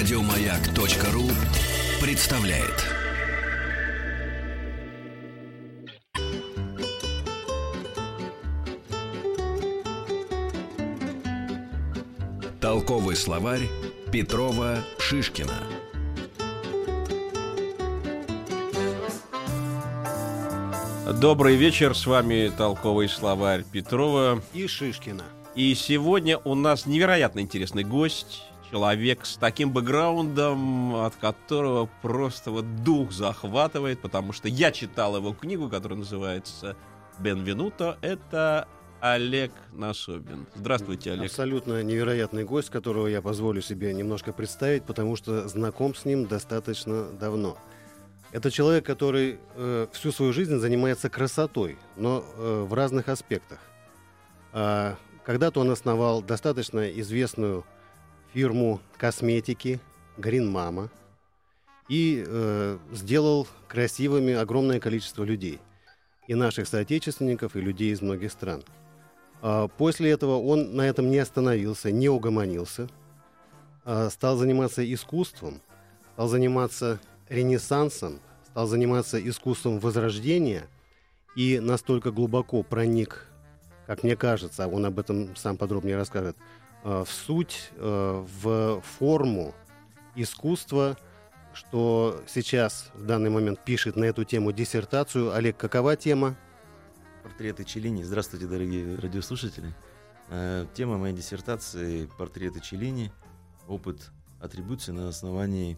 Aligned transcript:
Радиомаяк.ру 0.00 1.28
представляет. 2.00 2.86
Толковый 12.62 13.14
словарь 13.14 13.68
Петрова 14.10 14.78
Шишкина. 14.98 15.52
Добрый 21.20 21.56
вечер, 21.56 21.94
с 21.94 22.06
вами 22.06 22.50
толковый 22.56 23.10
словарь 23.10 23.64
Петрова. 23.70 24.42
и 24.54 24.66
Шишкина. 24.66 25.24
И 25.54 25.74
сегодня 25.74 26.38
у 26.38 26.54
нас 26.54 26.86
невероятно 26.86 27.40
интересный 27.40 27.84
гость, 27.84 28.44
человек 28.70 29.26
с 29.26 29.36
таким 29.36 29.72
бэкграундом, 29.72 30.96
от 30.96 31.16
которого 31.16 31.88
просто 32.02 32.50
вот 32.50 32.84
дух 32.84 33.12
захватывает, 33.12 34.00
потому 34.00 34.32
что 34.32 34.48
я 34.48 34.70
читал 34.70 35.16
его 35.16 35.32
книгу, 35.32 35.68
которая 35.68 35.98
называется 35.98 36.76
«Бенвенуто». 37.18 37.98
Это 38.00 38.68
Олег 39.00 39.52
Насобин. 39.72 40.46
Здравствуйте, 40.54 41.12
Олег. 41.12 41.30
Абсолютно 41.30 41.82
невероятный 41.82 42.44
гость, 42.44 42.70
которого 42.70 43.06
я 43.06 43.22
позволю 43.22 43.60
себе 43.60 43.92
немножко 43.92 44.32
представить, 44.32 44.84
потому 44.84 45.16
что 45.16 45.48
знаком 45.48 45.94
с 45.94 46.04
ним 46.04 46.26
достаточно 46.26 47.10
давно. 47.10 47.58
Это 48.32 48.50
человек, 48.50 48.86
который 48.86 49.40
э, 49.56 49.88
всю 49.92 50.12
свою 50.12 50.32
жизнь 50.32 50.56
занимается 50.58 51.10
красотой, 51.10 51.76
но 51.96 52.24
э, 52.36 52.66
в 52.68 52.74
разных 52.74 53.08
аспектах. 53.08 53.58
А, 54.52 54.96
когда-то 55.24 55.60
он 55.60 55.70
основал 55.70 56.22
достаточно 56.22 56.88
известную 57.00 57.64
фирму 58.32 58.80
косметики 58.96 59.80
Green 60.16 60.50
Mama 60.50 60.90
и 61.88 62.24
э, 62.26 62.78
сделал 62.92 63.48
красивыми 63.68 64.32
огромное 64.32 64.80
количество 64.80 65.24
людей. 65.24 65.58
И 66.28 66.34
наших 66.34 66.68
соотечественников, 66.68 67.56
и 67.56 67.60
людей 67.60 67.92
из 67.92 68.02
многих 68.02 68.30
стран. 68.30 68.62
А 69.42 69.68
после 69.68 70.10
этого 70.10 70.38
он 70.38 70.76
на 70.76 70.82
этом 70.82 71.10
не 71.10 71.18
остановился, 71.18 71.90
не 71.90 72.08
угомонился, 72.08 72.88
а 73.84 74.10
стал 74.10 74.36
заниматься 74.36 74.80
искусством, 74.92 75.60
стал 76.12 76.28
заниматься 76.28 77.00
ренессансом, 77.28 78.20
стал 78.46 78.66
заниматься 78.66 79.18
искусством 79.26 79.80
возрождения 79.80 80.68
и 81.34 81.58
настолько 81.58 82.10
глубоко 82.10 82.62
проник, 82.62 83.26
как 83.86 84.02
мне 84.02 84.14
кажется, 84.16 84.64
а 84.64 84.68
он 84.68 84.84
об 84.84 84.98
этом 84.98 85.34
сам 85.36 85.56
подробнее 85.56 85.96
расскажет, 85.96 86.36
в 86.84 87.06
суть, 87.06 87.70
э, 87.76 88.24
в 88.42 88.80
форму 88.80 89.54
искусства, 90.14 90.96
что 91.52 92.22
сейчас 92.26 92.90
в 92.94 93.04
данный 93.04 93.30
момент 93.30 93.64
пишет 93.64 93.96
на 93.96 94.04
эту 94.04 94.24
тему 94.24 94.52
диссертацию. 94.52 95.34
Олег, 95.34 95.56
какова 95.56 95.96
тема? 95.96 96.36
Портреты 97.22 97.64
Челини. 97.64 98.02
Здравствуйте, 98.02 98.46
дорогие 98.46 98.96
радиослушатели. 98.96 99.74
Э, 100.30 100.66
Тема 100.74 100.96
моей 100.96 101.14
диссертации– 101.14 102.08
портреты 102.18 102.60
Челини. 102.60 103.12
Опыт 103.66 104.10
атрибуции 104.40 104.92
на 104.92 105.08
основании 105.08 105.76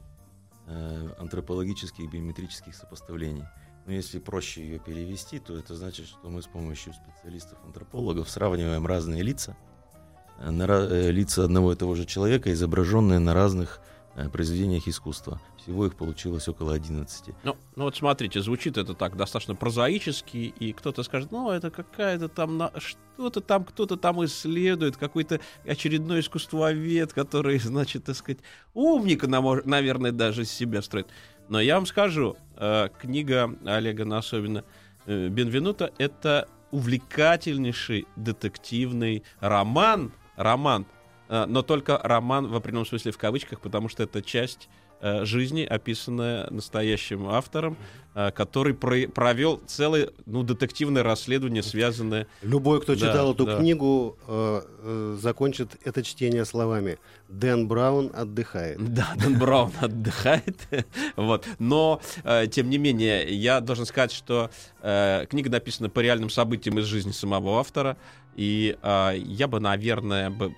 э, 0.67 1.09
антропологических 1.19 2.11
биометрических 2.11 2.75
сопоставлений. 2.75 3.45
Но 3.87 3.93
если 3.93 4.21
проще 4.21 4.63
ее 4.63 4.79
перевести, 4.79 5.41
то 5.41 5.57
это 5.57 5.75
значит, 5.75 6.07
что 6.07 6.31
мы 6.31 6.43
с 6.43 6.47
помощью 6.47 6.93
специалистов-антропологов 6.93 8.31
сравниваем 8.31 8.87
разные 8.87 9.23
лица, 9.23 9.57
э, 9.57 9.72
на, 10.51 10.65
э, 10.65 11.11
лица 11.11 11.45
одного 11.45 11.73
и 11.73 11.77
того 11.77 11.95
же 11.95 12.05
человека, 12.05 12.53
изображенные 12.53 13.19
на 13.19 13.35
разных 13.35 13.81
э, 14.15 14.29
произведениях 14.29 14.89
искусства. 14.89 15.41
Всего 15.63 15.87
их 15.87 15.95
получилось 15.95 16.49
около 16.49 16.75
11. 16.75 17.35
Ну, 17.45 17.57
ну 17.77 17.85
вот 17.85 17.97
смотрите, 17.97 18.43
звучит 18.43 18.77
это 18.77 18.95
так 18.95 19.17
достаточно 19.17 19.55
прозаически, 19.55 20.53
и 20.59 20.73
кто-то 20.73 21.05
скажет, 21.05 21.31
ну, 21.31 21.51
это 21.51 21.71
какая-то 21.71 22.29
там, 22.29 22.59
на... 22.59 22.73
что-то 22.77 23.41
там, 23.41 23.65
кто-то 23.65 23.97
там 23.97 24.25
исследует, 24.25 24.97
какой-то 24.97 25.41
очередной 25.65 26.21
искусствовед, 26.21 27.13
который, 27.13 27.59
значит, 27.61 28.05
так 28.05 28.17
сказать, 28.17 28.41
умника, 28.75 29.29
наверное, 29.29 30.13
даже 30.13 30.45
себя 30.45 30.83
строит. 30.83 31.07
Но 31.49 31.61
я 31.61 31.77
вам 31.77 31.87
скажу, 31.87 32.37
э, 32.57 32.89
книга 33.01 33.55
Олега 33.65 34.05
Насобина 34.05 34.65
э, 35.07 35.29
«Бенвенуто»— 35.29 35.93
это 35.99 36.49
увлекательнейший 36.73 38.07
детективный 38.17 39.23
роман, 39.41 40.13
роман, 40.37 40.87
э, 41.29 41.45
но 41.47 41.63
только 41.63 41.99
роман 42.03 42.47
в 42.49 42.55
определенном 42.57 42.87
смысле 42.87 43.13
в 43.13 43.19
кавычках, 43.19 43.61
потому 43.61 43.89
что 43.89 44.03
это 44.03 44.23
часть 44.23 44.69
э, 45.01 45.25
жизни, 45.25 45.63
описанная 45.65 46.49
настоящим 46.51 47.27
автором, 47.29 47.77
э, 48.15 48.31
который 48.31 48.73
про- 48.73 49.09
провел 49.09 49.61
целое 49.67 50.11
ну, 50.27 50.45
детективное 50.45 51.03
расследование, 51.03 51.65
связанное... 51.65 52.29
Любой, 52.43 52.81
кто 52.81 52.95
Да, 52.95 53.01
читал 53.01 53.33
эту 53.35 53.45
да. 53.47 53.59
книгу, 53.59 54.17
э, 54.29 54.63
э, 54.79 55.19
закончит 55.21 55.71
это 55.85 56.05
чтение 56.05 56.45
словами 56.45 56.99
«Дэн 57.29 57.67
Браун 57.67 58.13
отдыхает». 58.15 58.79
Да, 58.95 59.09
Дэн 59.17 59.39
Браун 59.41 59.73
отдыхает. 59.81 60.69
вот. 61.17 61.47
Но, 61.59 62.01
э, 62.23 62.47
тем 62.47 62.71
не 62.71 62.79
менее, 62.79 63.25
я 63.35 63.61
должен 63.61 63.87
сказать, 63.87 64.13
что 64.13 64.51
э, 64.83 65.27
книга 65.29 65.51
написана 65.51 65.91
по 65.91 65.99
реальным 65.99 66.31
событиям 66.31 66.79
из 66.79 66.85
жизни 66.85 67.11
самого 67.11 67.59
автора. 67.59 67.97
И 68.37 68.77
э, 68.81 69.13
я 69.17 69.49
бы, 69.49 69.61
наверное, 69.61 70.31
бы 70.31 70.55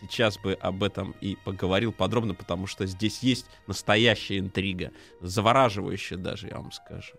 сейчас 0.00 0.38
бы 0.38 0.54
об 0.54 0.82
этом 0.82 1.14
и 1.20 1.36
поговорил 1.44 1.92
подробно, 1.92 2.34
потому 2.34 2.66
что 2.66 2.86
здесь 2.86 3.22
есть 3.22 3.46
настоящая 3.66 4.38
интрига, 4.38 4.92
завораживающая 5.20 6.18
даже, 6.18 6.48
я 6.48 6.56
вам 6.56 6.72
скажу. 6.72 7.14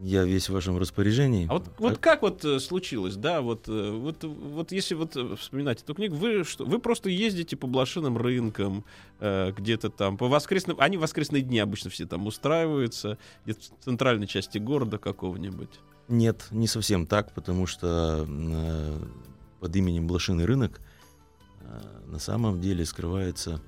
Я 0.00 0.22
весь 0.22 0.48
в 0.48 0.52
вашем 0.52 0.78
распоряжении. 0.78 1.46
А 1.50 1.54
вот, 1.54 1.64
вот 1.78 1.98
как 1.98 2.22
вот 2.22 2.44
э, 2.44 2.60
случилось, 2.60 3.16
да, 3.16 3.40
вот, 3.40 3.68
э, 3.68 3.90
вот, 3.90 4.22
вот 4.22 4.70
если 4.70 4.94
вот 4.94 5.16
э, 5.16 5.34
вспоминать 5.34 5.82
эту 5.82 5.92
книгу, 5.92 6.14
вы 6.14 6.44
что, 6.44 6.64
вы 6.64 6.78
просто 6.78 7.10
ездите 7.10 7.56
по 7.56 7.66
блошиным 7.66 8.16
рынкам, 8.16 8.84
э, 9.18 9.50
где-то 9.56 9.90
там, 9.90 10.16
по 10.16 10.28
воскресным, 10.28 10.76
они 10.78 10.96
в 10.96 11.00
воскресные 11.00 11.42
дни 11.42 11.58
обычно 11.58 11.90
все 11.90 12.06
там 12.06 12.28
устраиваются, 12.28 13.18
где-то 13.44 13.60
в 13.60 13.84
центральной 13.84 14.28
части 14.28 14.58
города 14.58 14.98
какого-нибудь. 14.98 15.80
Нет, 16.08 16.46
не 16.50 16.66
совсем 16.66 17.06
так, 17.06 17.32
потому 17.32 17.66
что 17.66 18.26
э, 18.26 18.98
под 19.60 19.76
именем 19.76 20.06
Блошиный 20.06 20.46
рынок 20.46 20.80
э, 21.60 21.80
на 22.06 22.18
самом 22.18 22.60
деле 22.60 22.86
скрывается 22.86 23.60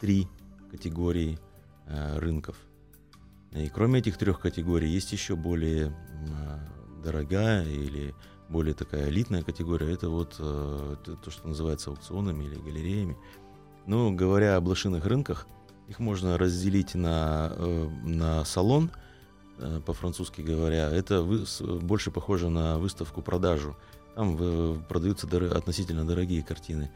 три 0.00 0.26
категории 0.70 1.38
э, 1.86 2.18
рынков. 2.18 2.56
И 3.52 3.68
кроме 3.68 4.00
этих 4.00 4.16
трех 4.16 4.40
категорий 4.40 4.88
есть 4.88 5.12
еще 5.12 5.36
более 5.36 5.88
э, 5.88 7.02
дорогая 7.04 7.64
или 7.64 8.14
более 8.48 8.74
такая 8.74 9.10
элитная 9.10 9.42
категория. 9.42 9.92
Это 9.92 10.08
вот 10.08 10.36
э, 10.38 10.96
то, 11.04 11.16
то, 11.16 11.30
что 11.30 11.46
называется 11.46 11.90
аукционами 11.90 12.44
или 12.44 12.54
галереями. 12.54 13.16
Ну, 13.86 14.14
говоря 14.14 14.56
о 14.56 14.60
блошиных 14.62 15.04
рынках, 15.04 15.46
их 15.88 15.98
можно 15.98 16.38
разделить 16.38 16.94
на, 16.94 17.52
э, 17.54 17.88
на 18.04 18.44
салон, 18.44 18.90
по-французски 19.86 20.40
говоря, 20.40 20.90
это 20.90 21.22
вы- 21.22 21.44
больше 21.80 22.10
похоже 22.10 22.48
на 22.48 22.78
выставку-продажу. 22.78 23.76
Там 24.14 24.36
э, 24.38 24.76
продаются 24.88 25.26
доро- 25.26 25.52
относительно 25.52 26.06
дорогие 26.06 26.42
картины. 26.42 26.90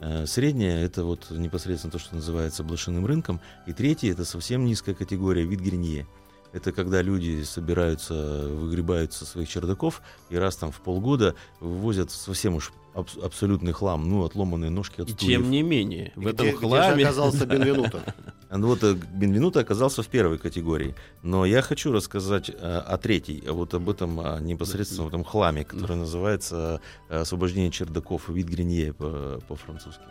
Э, 0.00 0.26
Средняя 0.26 0.84
это 0.84 1.04
вот 1.04 1.30
непосредственно 1.30 1.92
то, 1.92 1.98
что 1.98 2.14
называется 2.14 2.62
блошиным 2.64 3.06
рынком. 3.06 3.40
И 3.66 3.72
третье 3.72 4.12
это 4.12 4.24
совсем 4.24 4.64
низкая 4.64 4.94
категория, 4.94 5.44
вид 5.44 5.60
гринье. 5.60 6.06
Это 6.52 6.70
когда 6.72 7.02
люди 7.02 7.42
собираются, 7.42 8.48
выгребают 8.48 9.12
со 9.12 9.26
своих 9.26 9.48
чердаков 9.48 10.02
и 10.30 10.36
раз 10.36 10.56
там 10.56 10.70
в 10.70 10.80
полгода 10.80 11.34
вывозят 11.60 12.12
совсем 12.12 12.54
уж 12.54 12.72
абс- 12.94 13.16
абсолютный 13.22 13.72
хлам, 13.72 14.08
ну, 14.08 14.24
отломанные 14.24 14.70
ножки 14.70 15.00
от 15.02 15.08
И 15.08 15.12
стульев. 15.12 15.42
тем 15.42 15.50
не 15.50 15.62
менее, 15.62 16.12
в 16.16 16.20
Где- 16.20 16.30
этом 16.30 16.46
где 16.46 16.52
же 16.52 16.58
хламе... 16.58 17.04
оказался 17.04 17.46
Бенвенуто? 17.46 18.02
А 18.50 18.56
ну 18.58 18.68
вот 18.68 18.84
э, 18.84 18.94
Бенвенуто 18.94 19.58
оказался 19.60 20.02
в 20.04 20.06
первой 20.06 20.38
категории. 20.38 20.94
Но 21.22 21.44
я 21.44 21.60
хочу 21.60 21.90
рассказать 21.90 22.50
э, 22.50 22.54
о 22.54 22.96
третьей, 22.98 23.42
а 23.48 23.52
вот 23.52 23.74
об 23.74 23.90
этом 23.90 24.20
а, 24.20 24.38
непосредственно 24.38 25.02
в 25.04 25.08
этом 25.08 25.24
хламе, 25.24 25.64
который 25.64 25.96
называется 25.96 26.80
э, 27.08 27.20
«Освобождение 27.22 27.72
чердаков» 27.72 28.28
вид 28.28 28.46
Гринье 28.48 28.92
по- 28.92 29.40
по-французски. 29.48 30.02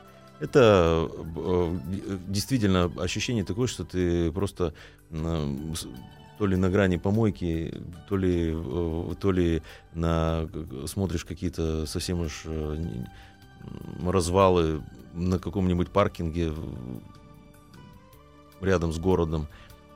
Это 0.42 1.08
э, 1.10 1.24
э, 1.38 2.18
действительно 2.28 2.92
ощущение 2.98 3.46
такое, 3.46 3.68
что 3.68 3.86
ты 3.86 4.30
просто 4.34 4.74
то 6.38 6.46
ли 6.46 6.56
на 6.56 6.70
грани 6.70 6.98
помойки, 6.98 7.74
то 8.10 8.18
ли, 8.18 8.54
э, 8.56 9.16
то 9.20 9.32
ли 9.32 9.62
на, 9.94 10.50
смотришь 10.88 11.26
какие-то 11.26 11.86
совсем 11.86 12.22
уж 12.22 12.44
э, 12.46 12.78
развалы 14.06 14.82
на 15.14 15.40
каком-нибудь 15.40 15.90
паркинге 15.90 16.54
рядом 18.62 18.92
с 18.92 19.00
городом, 19.00 19.48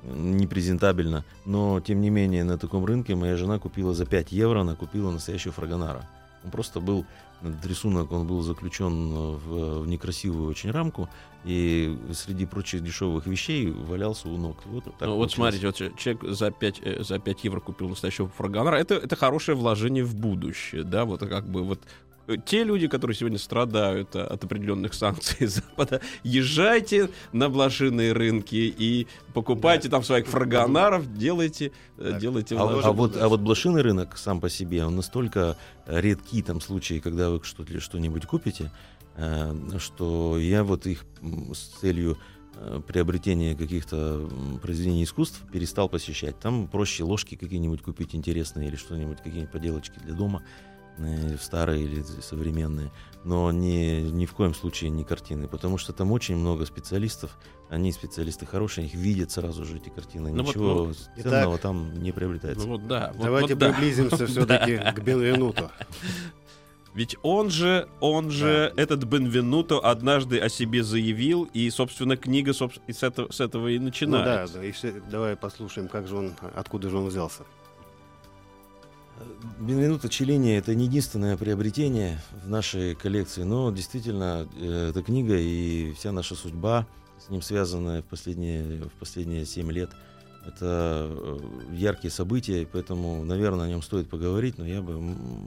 непрезентабельно. 0.03 1.25
Но, 1.45 1.79
тем 1.79 2.01
не 2.01 2.09
менее, 2.09 2.43
на 2.43 2.57
таком 2.57 2.85
рынке 2.85 3.15
моя 3.15 3.35
жена 3.35 3.59
купила 3.59 3.93
за 3.93 4.05
5 4.05 4.31
евро, 4.31 4.61
она 4.61 4.75
купила 4.75 5.11
настоящую 5.11 5.53
фрагонара. 5.53 6.07
Он 6.43 6.51
просто 6.51 6.79
был 6.79 7.05
этот 7.41 7.65
рисунок, 7.65 8.11
он 8.11 8.27
был 8.27 8.41
заключен 8.41 9.11
в, 9.11 9.81
в 9.81 9.87
некрасивую 9.87 10.49
очень 10.49 10.71
рамку, 10.71 11.09
и 11.45 11.97
среди 12.13 12.45
прочих 12.45 12.81
дешевых 12.81 13.27
вещей 13.27 13.69
валялся 13.69 14.27
у 14.27 14.37
ног. 14.37 14.57
Вот, 14.65 14.85
так 14.85 15.07
ну, 15.07 15.15
вот 15.15 15.31
смотрите, 15.31 15.67
вот 15.67 15.75
человек 15.75 16.23
за 16.23 16.51
5, 16.51 16.81
э, 16.83 17.03
за 17.03 17.19
5 17.19 17.43
евро 17.43 17.59
купил 17.59 17.89
настоящего 17.89 18.27
фрагонара. 18.27 18.77
Это, 18.77 18.95
это 18.95 19.15
хорошее 19.15 19.55
вложение 19.57 20.03
в 20.03 20.15
будущее, 20.15 20.83
да, 20.83 21.05
вот 21.05 21.19
как 21.21 21.47
бы 21.47 21.63
вот 21.63 21.79
те 22.45 22.63
люди, 22.63 22.87
которые 22.87 23.15
сегодня 23.15 23.37
страдают 23.37 24.15
от 24.15 24.43
определенных 24.43 24.93
санкций 24.93 25.47
Запада, 25.47 26.01
езжайте 26.23 27.09
на 27.31 27.49
блошиные 27.49 28.13
рынки 28.13 28.55
и 28.55 29.07
покупайте 29.33 29.87
да. 29.87 29.97
там 29.97 30.03
своих 30.03 30.27
фрагонаров, 30.27 31.13
делайте, 31.13 31.71
э, 31.97 32.11
да. 32.11 32.19
делайте. 32.19 32.57
А, 32.57 32.61
а 32.61 32.91
вот, 32.91 33.15
а 33.15 33.29
вот 33.29 33.39
блошиный 33.39 33.81
рынок 33.81 34.17
сам 34.17 34.41
по 34.41 34.49
себе, 34.49 34.85
он 34.85 34.95
настолько 34.95 35.57
редкий 35.85 36.41
там 36.41 36.59
случаи, 36.59 36.99
когда 36.99 37.29
вы 37.29 37.41
что-то 37.43 37.79
что-нибудь 37.79 38.25
купите, 38.25 38.71
э, 39.15 39.53
что 39.79 40.37
я 40.37 40.63
вот 40.63 40.85
их 40.85 41.05
с 41.53 41.79
целью 41.79 42.17
э, 42.55 42.81
приобретения 42.85 43.55
каких-то 43.55 44.29
произведений 44.61 45.05
искусств 45.05 45.41
перестал 45.51 45.87
посещать. 45.87 46.37
Там 46.39 46.67
проще 46.67 47.03
ложки 47.03 47.35
какие-нибудь 47.35 47.81
купить 47.81 48.15
интересные 48.15 48.67
или 48.67 48.75
что-нибудь, 48.75 49.19
какие-нибудь 49.19 49.51
поделочки 49.51 49.99
для 49.99 50.13
дома 50.13 50.43
старые 51.39 51.83
или 51.83 52.03
современные, 52.21 52.91
но 53.23 53.51
не, 53.51 54.03
ни 54.03 54.25
в 54.25 54.33
коем 54.33 54.53
случае 54.53 54.89
не 54.89 55.03
картины, 55.03 55.47
потому 55.47 55.77
что 55.77 55.93
там 55.93 56.11
очень 56.11 56.35
много 56.35 56.65
специалистов, 56.65 57.37
они 57.69 57.91
специалисты 57.91 58.45
хорошие, 58.45 58.87
их 58.87 58.93
видят 58.93 59.31
сразу 59.31 59.65
же 59.65 59.77
эти 59.77 59.89
картины, 59.89 60.31
ну 60.31 60.43
ничего 60.43 60.85
вот, 60.85 60.97
ну, 61.15 61.21
ценного 61.23 61.55
итак, 61.55 61.61
там 61.61 61.93
не 62.01 62.11
приобретается. 62.11 62.65
Ну, 62.65 62.73
вот, 62.73 62.87
да, 62.87 63.13
Давайте 63.21 63.55
вот, 63.55 63.63
приблизимся 63.63 64.17
да. 64.19 64.25
все-таки 64.27 64.77
к 64.77 64.99
Бенвенуту. 65.03 65.69
Ведь 66.97 67.15
он 67.21 67.51
же, 67.51 67.87
он 67.99 68.31
же, 68.31 68.73
да. 68.75 68.81
этот 68.81 69.03
Бенвенуто 69.03 69.77
однажды 69.77 70.39
о 70.39 70.49
себе 70.49 70.83
заявил, 70.83 71.47
и, 71.53 71.69
собственно, 71.69 72.17
книга 72.17 72.53
собственно, 72.53 72.91
с, 72.91 73.03
этого, 73.03 73.31
с 73.31 73.39
этого 73.39 73.67
и 73.67 73.77
начинается. 73.77 74.53
Ну 74.53 74.53
да, 74.53 74.59
да, 74.61 74.65
и 74.65 74.71
все, 74.71 74.93
давай 75.11 75.35
послушаем, 75.35 75.89
как 75.89 76.07
же 76.07 76.15
он, 76.15 76.33
откуда 76.55 76.89
же 76.89 76.97
он 76.97 77.05
взялся. 77.05 77.43
Бенвенуто 79.59 80.09
Челлини 80.09 80.55
это 80.55 80.75
не 80.75 80.85
единственное 80.85 81.37
приобретение 81.37 82.19
в 82.43 82.49
нашей 82.49 82.95
коллекции, 82.95 83.43
но 83.43 83.71
действительно 83.71 84.47
э, 84.59 84.89
эта 84.91 85.01
книга 85.01 85.35
и 85.37 85.93
вся 85.93 86.11
наша 86.11 86.35
судьба 86.35 86.87
с 87.25 87.29
ним 87.29 87.41
связанная 87.41 88.01
в 88.01 88.05
последние, 88.05 88.83
в 88.83 88.99
последние 88.99 89.45
7 89.45 89.71
лет– 89.71 89.91
это 90.47 91.09
э, 91.09 91.37
яркие 91.73 92.11
события, 92.11 92.67
поэтому, 92.71 93.23
наверное, 93.23 93.65
о 93.65 93.69
нем 93.69 93.81
стоит 93.81 94.09
поговорить, 94.09 94.57
но 94.57 94.65
я 94.65 94.81
бы 94.81 94.99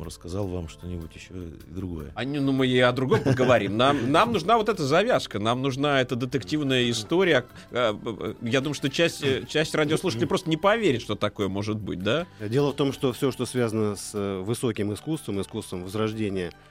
рассказал 0.05 0.47
вам 0.47 0.69
что-нибудь 0.69 1.15
еще 1.15 1.33
и 1.35 1.73
другое. 1.73 2.13
А, 2.15 2.25
ну, 2.25 2.53
мы 2.53 2.67
и 2.67 2.79
о 2.79 2.93
другом 2.93 3.23
поговорим. 3.23 3.77
Нам, 3.77 4.13
нам 4.13 4.33
нужна 4.33 4.57
вот 4.57 4.69
эта 4.69 4.85
завязка, 4.85 5.39
нам 5.39 5.63
нужна 5.63 6.01
эта 6.01 6.17
детективная 6.17 6.91
история. 6.91 7.47
Э, 7.71 7.95
э, 8.05 8.35
я 8.43 8.61
думаю, 8.61 8.75
что 8.75 8.91
часть, 8.91 9.25
часть 9.49 9.75
радиослушателей 9.75 10.29
просто 10.29 10.51
не 10.51 10.57
поверит, 10.57 11.03
что 11.03 11.15
такое 11.15 11.49
может 11.49 11.79
быть, 11.79 12.03
да? 12.03 12.27
Дело 12.41 12.73
в 12.73 12.77
том, 12.77 12.93
что 12.93 13.13
все, 13.13 13.33
что 13.33 13.47
связано 13.47 13.97
с 13.97 14.13
высоким 14.43 14.93
искусством, 14.93 15.41
искусством 15.41 15.85
возрождения– 15.85 16.53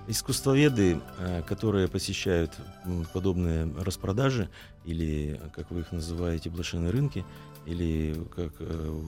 Искусствоведы, 0.10 1.00
э, 1.20 1.44
которые 1.44 1.88
посещают 1.88 2.58
подобные 3.14 3.72
распродажи, 3.78 4.50
или, 4.84 5.40
как 5.54 5.70
вы 5.70 5.82
их 5.82 5.92
называете, 5.92 6.50
блошиные 6.50 6.90
рынки, 6.90 7.24
или 7.68 8.16
как 8.36 8.54
э, 8.60 9.02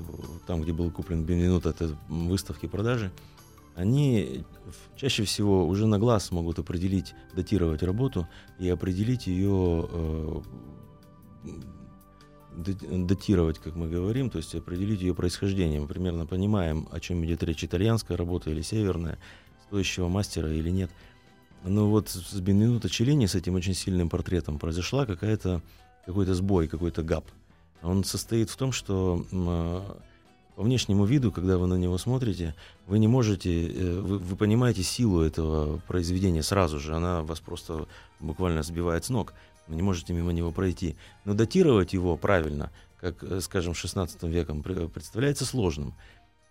там, 0.45 0.61
где 0.61 0.73
был 0.73 0.91
куплен 0.91 1.23
Бенвенут, 1.23 1.65
это 1.65 1.97
выставки 2.07 2.67
продажи, 2.67 3.11
они 3.75 4.43
чаще 4.95 5.23
всего 5.23 5.65
уже 5.67 5.87
на 5.87 5.97
глаз 5.97 6.29
могут 6.31 6.59
определить, 6.59 7.15
датировать 7.35 7.81
работу 7.81 8.27
и 8.59 8.69
определить 8.69 9.25
ее, 9.25 9.89
э, 9.91 10.41
датировать, 12.53 13.57
как 13.59 13.75
мы 13.75 13.89
говорим, 13.89 14.29
то 14.29 14.37
есть 14.37 14.53
определить 14.53 15.01
ее 15.01 15.15
происхождение. 15.15 15.79
Мы 15.79 15.87
примерно 15.87 16.27
понимаем, 16.27 16.87
о 16.91 16.99
чем 16.99 17.25
идет 17.25 17.41
речь, 17.43 17.63
итальянская 17.63 18.17
работа 18.17 18.51
или 18.51 18.61
северная, 18.61 19.17
стоящего 19.71 20.07
мастера 20.07 20.51
или 20.51 20.69
нет. 20.69 20.91
Но 21.63 21.89
вот 21.89 22.09
с 22.09 22.39
Бенвенуто 22.39 22.89
Челлини, 22.89 23.25
с 23.25 23.35
этим 23.35 23.55
очень 23.55 23.73
сильным 23.73 24.09
портретом, 24.09 24.59
произошла 24.59 25.05
какая-то 25.05 25.61
какой-то 26.05 26.33
сбой, 26.33 26.67
какой-то 26.67 27.03
гап 27.03 27.25
он 27.83 28.03
состоит 28.03 28.49
в 28.49 28.57
том, 28.57 28.71
что 28.71 29.25
а, 29.31 29.97
по 30.55 30.63
внешнему 30.63 31.05
виду, 31.05 31.31
когда 31.31 31.57
вы 31.57 31.67
на 31.67 31.75
него 31.75 31.97
смотрите, 31.97 32.55
вы 32.87 32.99
не 32.99 33.07
можете, 33.07 33.67
э, 33.67 33.99
вы, 33.99 34.19
вы 34.19 34.35
понимаете 34.35 34.83
силу 34.83 35.21
этого 35.21 35.79
произведения 35.87 36.43
сразу 36.43 36.79
же, 36.79 36.95
она 36.95 37.21
вас 37.23 37.39
просто 37.39 37.87
буквально 38.19 38.61
сбивает 38.63 39.05
с 39.05 39.09
ног, 39.09 39.33
вы 39.67 39.75
не 39.75 39.81
можете 39.81 40.13
мимо 40.13 40.31
него 40.33 40.51
пройти. 40.51 40.95
Но 41.25 41.33
датировать 41.33 41.93
его 41.93 42.17
правильно, 42.17 42.71
как, 42.99 43.23
э, 43.23 43.39
скажем, 43.41 43.73
16 43.73 44.23
веком, 44.23 44.61
представляется 44.61 45.45
сложным. 45.45 45.95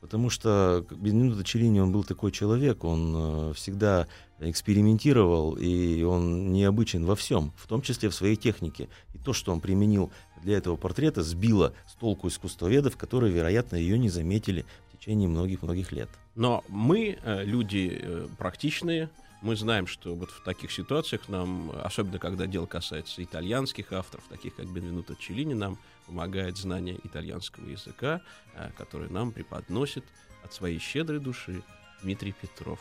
Потому 0.01 0.31
что 0.31 0.87
Бенвенуто 0.91 1.45
Челлини, 1.45 1.79
он 1.79 1.93
был 1.93 2.05
такой 2.05 2.33
человек, 2.33 2.85
он 2.85 3.15
э, 3.15 3.53
всегда 3.55 4.07
экспериментировал, 4.39 5.55
и 5.55 6.03
он 6.03 6.53
необычен 6.53 7.05
во 7.05 7.15
всем, 7.15 7.53
в 7.57 7.67
том 7.67 7.83
числе 7.83 8.09
в 8.09 8.15
своей 8.15 8.37
технике. 8.37 8.89
И 9.13 9.19
то, 9.19 9.35
что 9.35 9.53
он 9.53 9.61
применил 9.61 10.11
для 10.43 10.57
этого 10.57 10.77
портрета, 10.77 11.23
сбило 11.23 11.75
с 11.87 11.93
толку 11.95 12.29
искусствоведов, 12.29 12.97
которые, 12.97 13.31
вероятно, 13.31 13.77
ее 13.77 13.99
не 13.99 14.09
заметили 14.09 14.65
в 14.89 14.97
течение 14.97 15.29
многих-многих 15.29 15.93
лет. 15.93 16.09
Но 16.35 16.65
мы, 16.69 17.19
э, 17.23 17.45
люди 17.45 18.01
э, 18.01 18.27
практичные, 18.39 19.11
мы 19.43 19.57
знаем, 19.57 19.87
что 19.87 20.15
вот 20.15 20.31
в 20.31 20.43
таких 20.43 20.71
ситуациях 20.71 21.29
нам, 21.29 21.73
особенно 21.83 22.19
когда 22.19 22.47
дело 22.47 22.67
касается 22.67 23.23
итальянских 23.23 23.93
авторов, 23.93 24.25
таких 24.29 24.55
как 24.55 24.67
Бенвенуто 24.71 25.17
Челлини, 25.17 25.55
нам 25.55 25.79
помогает 26.07 26.57
знание 26.57 26.99
итальянского 27.05 27.69
языка, 27.69 28.21
э, 28.55 28.71
который 28.77 29.09
нам 29.09 29.33
преподносит 29.33 30.05
от 30.45 30.53
своей 30.53 30.79
щедрой 30.79 31.21
души 31.21 31.63
Дмитрий 32.03 32.33
Петров. 32.33 32.81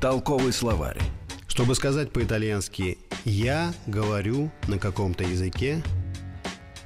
Толковый 0.00 0.52
словарь. 0.52 1.00
Чтобы 1.46 1.74
сказать 1.74 2.12
по-итальянски 2.12 2.98
«я 3.24 3.74
говорю 3.86 4.50
на 4.68 4.78
каком-то 4.78 5.24
языке», 5.24 5.82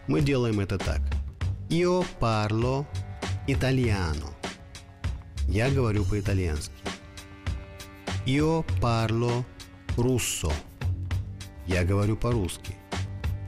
мы 0.08 0.20
делаем 0.20 0.60
это 0.60 0.78
так. 0.78 1.00
Io 1.68 2.04
parlo 2.20 2.86
italiano. 3.46 4.32
Я 5.46 5.70
говорю 5.70 6.04
по-итальянски. 6.04 6.91
Io 8.24 8.64
parlo 8.80 9.44
russo. 9.96 10.52
Я 11.66 11.82
говорю 11.82 12.16
по-русски. 12.16 12.76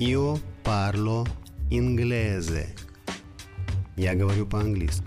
Io 0.01 0.37
parlo 0.65 1.25
inglese. 1.71 2.75
Я 3.97 4.17
говорю 4.17 4.47
по-английски. 4.47 5.07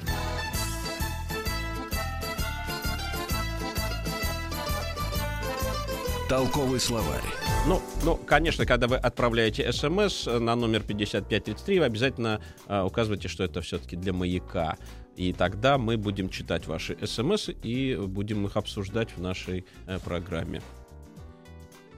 Толковый 6.29 6.79
словарь. 6.79 7.25
Ну, 7.67 7.81
ну, 8.03 8.15
конечно, 8.15 8.65
когда 8.65 8.87
вы 8.87 8.95
отправляете 8.95 9.69
смс 9.73 10.27
на 10.27 10.55
номер 10.55 10.81
5533, 10.83 11.79
вы 11.79 11.85
обязательно 11.85 12.39
э, 12.69 12.81
указывайте, 12.83 13.27
что 13.27 13.43
это 13.43 13.59
все-таки 13.59 13.97
для 13.97 14.13
маяка. 14.13 14.77
И 15.17 15.33
тогда 15.33 15.79
мы 15.79 15.97
будем 15.97 16.29
читать 16.29 16.67
ваши 16.67 16.95
смс 17.03 17.49
и 17.63 17.95
будем 17.99 18.45
их 18.45 18.55
обсуждать 18.55 19.09
в 19.17 19.19
нашей 19.19 19.65
э, 19.87 19.97
программе. 19.97 20.61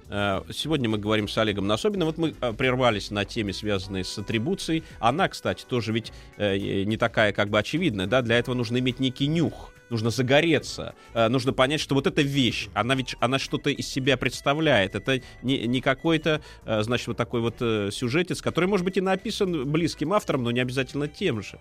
Э, 0.07 0.41
сегодня 0.53 0.88
мы 0.88 0.97
говорим 0.97 1.27
с 1.27 1.38
Олегом 1.38 1.67
Насобиным. 1.67 2.07
Вот 2.07 2.17
мы 2.17 2.33
э, 2.39 2.53
прервались 2.53 3.11
на 3.11 3.25
теме, 3.25 3.51
связанной 3.51 4.05
с 4.05 4.17
атрибуцией. 4.17 4.85
Она, 4.99 5.27
кстати, 5.27 5.65
тоже 5.65 5.91
ведь 5.91 6.13
не 6.38 6.95
такая 6.95 7.33
как 7.33 7.49
бы 7.49 7.59
очевидная. 7.59 8.07
Да? 8.07 8.21
Для 8.21 8.39
этого 8.39 8.55
нужно 8.55 8.79
иметь 8.79 8.99
некий 8.99 9.27
нюх 9.27 9.73
нужно 9.89 10.11
загореться, 10.11 10.93
нужно 11.15 11.51
понять, 11.51 11.81
что 11.81 11.95
вот 11.95 12.05
эта 12.05 12.21
вещь, 12.21 12.69
она 12.75 12.93
ведь 12.93 13.15
она 13.21 13.39
что-то 13.39 13.71
из 13.71 13.88
себя 13.88 14.17
представляет. 14.17 14.93
Это 14.93 15.23
не, 15.41 15.65
не 15.65 15.81
какой-то, 15.81 16.43
значит, 16.63 17.07
вот 17.07 17.17
такой 17.17 17.41
вот 17.41 17.57
сюжетец, 17.91 18.39
который, 18.39 18.65
может 18.65 18.85
быть, 18.85 18.97
и 18.97 19.01
написан 19.01 19.67
близким 19.67 20.13
автором, 20.13 20.43
но 20.43 20.51
не 20.51 20.59
обязательно 20.59 21.07
тем 21.07 21.41
же. 21.41 21.59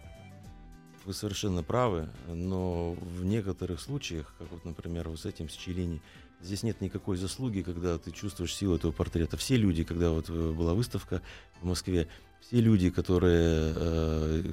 Вы 1.09 1.15
совершенно 1.15 1.63
правы, 1.63 2.11
но 2.27 2.93
в 2.93 3.25
некоторых 3.25 3.81
случаях, 3.81 4.35
как 4.39 4.53
вот, 4.53 4.67
например, 4.67 5.09
вот 5.09 5.19
с 5.19 5.25
этим 5.25 5.49
с 5.49 5.55
Челини, 5.55 6.03
Здесь 6.43 6.63
нет 6.63 6.83
никакой 6.83 7.17
заслуги, 7.17 7.63
когда 7.63 7.97
ты 7.97 8.11
чувствуешь 8.11 8.55
силу 8.55 8.77
этого 8.77 8.93
портрета. 8.93 9.39
Все 9.39 9.57
люди, 9.57 9.85
когда 9.85 10.11
вот 10.11 10.29
э, 10.29 10.53
была 10.53 10.75
выставка 10.75 11.23
в 11.63 11.65
Москве, 11.65 12.09
все 12.43 12.61
люди, 12.61 12.91
которые 12.91 13.73
э, 13.75 14.53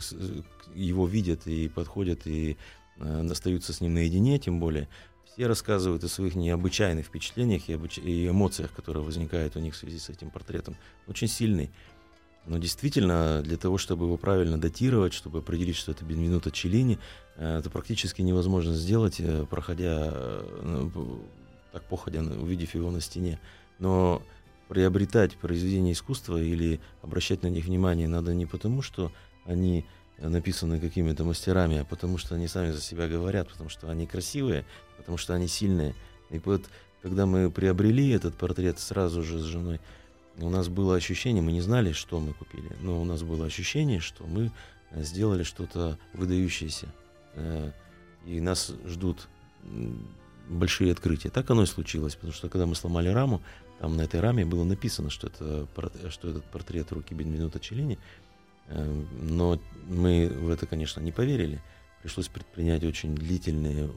его 0.74 1.06
видят 1.06 1.46
и 1.46 1.68
подходят 1.68 2.26
и 2.26 2.58
э, 2.98 3.28
остаются 3.30 3.74
с 3.74 3.82
ним 3.82 3.94
наедине, 3.94 4.40
тем 4.40 4.60
более, 4.60 4.88
все 5.26 5.48
рассказывают 5.48 6.04
о 6.06 6.08
своих 6.08 6.36
необычайных 6.36 7.06
впечатлениях 7.06 7.70
и, 7.70 7.74
обыч... 7.74 8.00
и 8.00 8.30
эмоциях, 8.30 8.74
которые 8.74 9.04
возникают 9.04 9.58
у 9.58 9.60
них 9.60 9.76
в 9.76 9.78
связи 9.78 10.00
с 10.00 10.10
этим 10.10 10.32
портретом. 10.32 10.78
Очень 11.06 11.28
сильный. 11.28 11.70
Но 12.46 12.58
действительно, 12.60 13.42
для 13.42 13.58
того, 13.58 13.78
чтобы 13.78 14.06
его 14.06 14.18
правильно 14.18 14.60
датировать, 14.60 15.14
чтобы 15.14 15.40
определить, 15.40 15.76
что 15.76 15.92
это 15.92 16.06
Бенвенуто 16.06 16.52
Челлини, 16.52 17.00
э, 17.38 17.60
это 17.60 17.70
практически 17.70 18.22
невозможно 18.22 18.74
сделать, 18.74 19.20
э, 19.20 19.46
проходя 19.50 20.14
ну, 20.62 21.22
так 21.72 21.84
походя, 21.84 22.22
увидев 22.22 22.76
его 22.76 22.92
на 22.92 23.02
стене. 23.02 23.40
Но 23.80 24.22
приобретать 24.70 25.36
произведения 25.38 25.92
искусства 25.92 26.42
или 26.42 26.80
обращать 27.02 27.44
на 27.44 27.48
них 27.48 27.66
внимание 27.66 28.08
надо 28.08 28.34
не 28.34 28.46
потому, 28.46 28.82
что 28.82 29.12
они 29.46 29.86
написаны 30.18 30.80
какими-то 30.80 31.24
мастерами, 31.24 31.80
а 31.80 31.86
потому 31.86 32.18
что 32.18 32.36
они 32.36 32.48
сами 32.48 32.72
за 32.72 32.82
себя 32.82 33.08
говорят, 33.08 33.50
потому 33.50 33.70
что 33.70 33.90
они 33.90 34.08
красивые, 34.08 34.66
потому 34.98 35.18
что 35.18 35.34
они 35.34 35.48
сильные. 35.48 35.94
И 36.30 36.40
вот 36.40 36.64
когда 37.02 37.26
мы 37.26 37.52
приобрели 37.52 38.10
этот 38.10 38.36
портрет 38.36 38.80
сразу 38.80 39.22
же 39.22 39.40
с 39.40 39.44
женой, 39.44 39.80
у 40.40 40.50
нас 40.50 40.68
было 40.68 40.96
ощущение, 40.96 41.42
мы 41.42 41.52
не 41.52 41.62
знали, 41.62 41.92
что 41.92 42.20
мы 42.20 42.34
купили, 42.34 42.70
но 42.82 43.02
у 43.02 43.06
нас 43.06 43.24
было 43.24 43.46
ощущение, 43.46 44.00
что 44.00 44.26
мы 44.26 44.52
сделали 44.92 45.44
что-то 45.44 45.98
выдающееся. 46.14 46.88
Э, 47.34 47.72
и 48.26 48.40
нас 48.40 48.74
ждут 48.86 49.28
большие 50.48 50.92
открытия. 50.92 51.30
Так 51.30 51.50
оно 51.50 51.64
и 51.64 51.68
случилось, 51.68 52.16
потому 52.16 52.34
что 52.34 52.50
когда 52.50 52.66
мы 52.66 52.76
сломали 52.76 53.10
раму, 53.10 53.42
там 53.80 53.98
на 53.98 54.02
этой 54.02 54.20
раме 54.20 54.46
было 54.46 54.64
написано, 54.64 55.10
что 55.10 55.28
это, 55.28 55.68
что 56.10 56.30
этот 56.30 56.46
портрет 56.46 56.92
руки 56.92 57.14
Бенвенута 57.14 57.60
Челлини, 57.60 58.00
эм, 58.68 59.08
но 59.22 59.60
мы 59.88 60.28
в 60.30 60.50
это, 60.50 60.66
конечно, 60.66 61.02
не 61.02 61.12
поверили. 61.12 61.62
Пришлось 62.02 62.28
предпринять 62.28 62.84
очень 62.84 63.16
длительные 63.16 63.90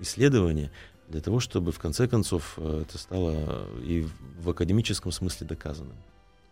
исследования 0.00 0.70
для 1.12 1.20
того, 1.20 1.38
чтобы 1.38 1.70
в 1.70 1.78
конце 1.78 2.08
концов 2.08 2.54
э, 2.56 2.82
это 2.86 2.98
стало 2.98 3.68
и 3.84 4.06
в 4.40 4.50
академическом 4.50 5.12
смысле 5.12 5.46
доказанным. 5.46 5.96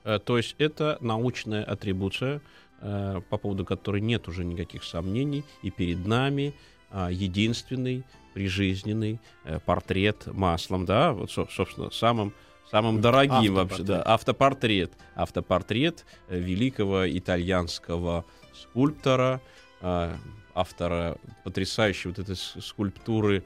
Э, 0.04 0.18
то 0.18 0.36
есть 0.36 0.54
это 0.58 0.98
научная 1.00 1.64
атрибуция, 1.64 2.40
э, 2.80 3.20
по 3.28 3.38
поводу 3.38 3.64
которой 3.64 4.00
нет 4.00 4.28
уже 4.28 4.44
никаких 4.44 4.84
сомнений, 4.84 5.44
и 5.62 5.70
перед 5.70 6.06
нами 6.06 6.54
а, 6.92 7.08
единственный 7.10 8.04
прижизненный 8.34 9.20
э, 9.44 9.60
портрет 9.64 10.26
маслом, 10.26 10.86
да, 10.86 11.12
вот, 11.12 11.30
собственно, 11.30 11.90
самым 11.90 12.32
самым 12.70 13.00
дорогим 13.00 13.54
вообще, 13.54 13.82
да, 13.82 14.02
автопортрет, 14.02 14.92
автопортрет 15.14 16.04
э, 16.28 16.38
великого 16.38 17.08
итальянского 17.08 18.24
скульптора, 18.54 19.40
э, 19.80 20.14
автора 20.54 21.16
потрясающей 21.44 22.10
вот 22.10 22.18
этой 22.18 22.36
скульптуры 22.36 23.44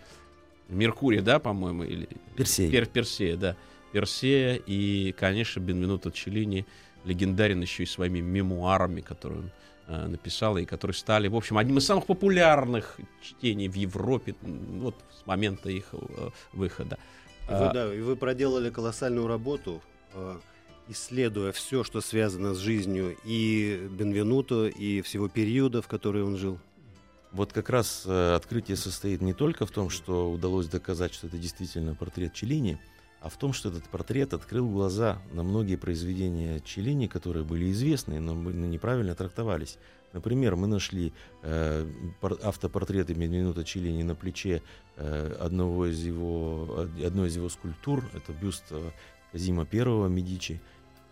Меркурия, 0.68 1.22
да, 1.22 1.38
по-моему, 1.38 1.84
или 1.84 2.08
Персея. 2.36 2.70
Пер, 2.70 2.86
Персея, 2.86 3.36
да, 3.36 3.56
Персея 3.92 4.54
и, 4.54 5.12
конечно, 5.12 5.60
Бенвенуто 5.60 6.10
Челлини 6.10 6.66
легендарен 7.04 7.60
еще 7.60 7.82
и 7.82 7.86
своими 7.86 8.20
мемуарами, 8.20 9.00
которые 9.00 9.40
он 9.40 9.50
Э, 9.86 10.06
написала, 10.06 10.56
и 10.58 10.64
которые 10.64 10.94
стали, 10.94 11.28
в 11.28 11.36
общем, 11.36 11.58
одним 11.58 11.76
из 11.76 11.84
самых 11.84 12.06
популярных 12.06 12.98
чтений 13.20 13.68
в 13.68 13.74
Европе 13.74 14.34
вот 14.40 14.94
с 15.20 15.26
момента 15.26 15.68
их 15.68 15.84
э, 15.92 16.30
выхода. 16.54 16.98
И 17.48 17.50
вы, 17.50 17.66
а, 17.66 17.72
да, 17.72 17.94
и 17.94 18.00
вы 18.00 18.16
проделали 18.16 18.70
колоссальную 18.70 19.26
работу, 19.26 19.82
э, 20.14 20.38
исследуя 20.88 21.52
все, 21.52 21.84
что 21.84 22.00
связано 22.00 22.54
с 22.54 22.58
жизнью 22.58 23.18
и 23.24 23.86
Бенвенуто, 23.90 24.68
и 24.68 25.02
всего 25.02 25.28
периода, 25.28 25.82
в 25.82 25.86
который 25.86 26.22
он 26.22 26.38
жил. 26.38 26.58
Вот 27.34 27.52
как 27.52 27.68
раз 27.68 28.06
открытие 28.06 28.76
состоит 28.76 29.20
не 29.20 29.34
только 29.34 29.66
в 29.66 29.70
том, 29.72 29.90
что 29.90 30.30
удалось 30.30 30.68
доказать, 30.68 31.12
что 31.12 31.26
это 31.26 31.36
действительно 31.36 31.94
портрет 31.96 32.32
Челлини, 32.32 32.78
а 33.20 33.28
в 33.28 33.36
том, 33.36 33.52
что 33.52 33.70
этот 33.70 33.88
портрет 33.88 34.34
открыл 34.34 34.70
глаза 34.70 35.20
на 35.32 35.42
многие 35.42 35.76
произведения 35.76 36.60
Челлини, 36.60 37.08
которые 37.08 37.44
были 37.44 37.72
известны, 37.72 38.20
но 38.20 38.34
неправильно 38.34 39.16
трактовались. 39.16 39.78
Например, 40.12 40.54
мы 40.54 40.68
нашли 40.68 41.12
э, 41.42 41.86
автопортреты 42.42 43.14
Бенвенуто 43.14 43.64
Челлини 43.64 44.04
на 44.04 44.14
плече 44.14 44.62
э, 44.96 45.36
одного 45.40 45.86
из 45.86 46.04
его, 46.04 46.86
одной 47.04 47.28
из 47.28 47.36
его 47.36 47.48
скульптур. 47.48 48.04
Это 48.14 48.32
бюст 48.32 48.64
э, 48.70 48.90
Казима 49.32 49.66
I 49.72 50.08
Медичи. 50.08 50.60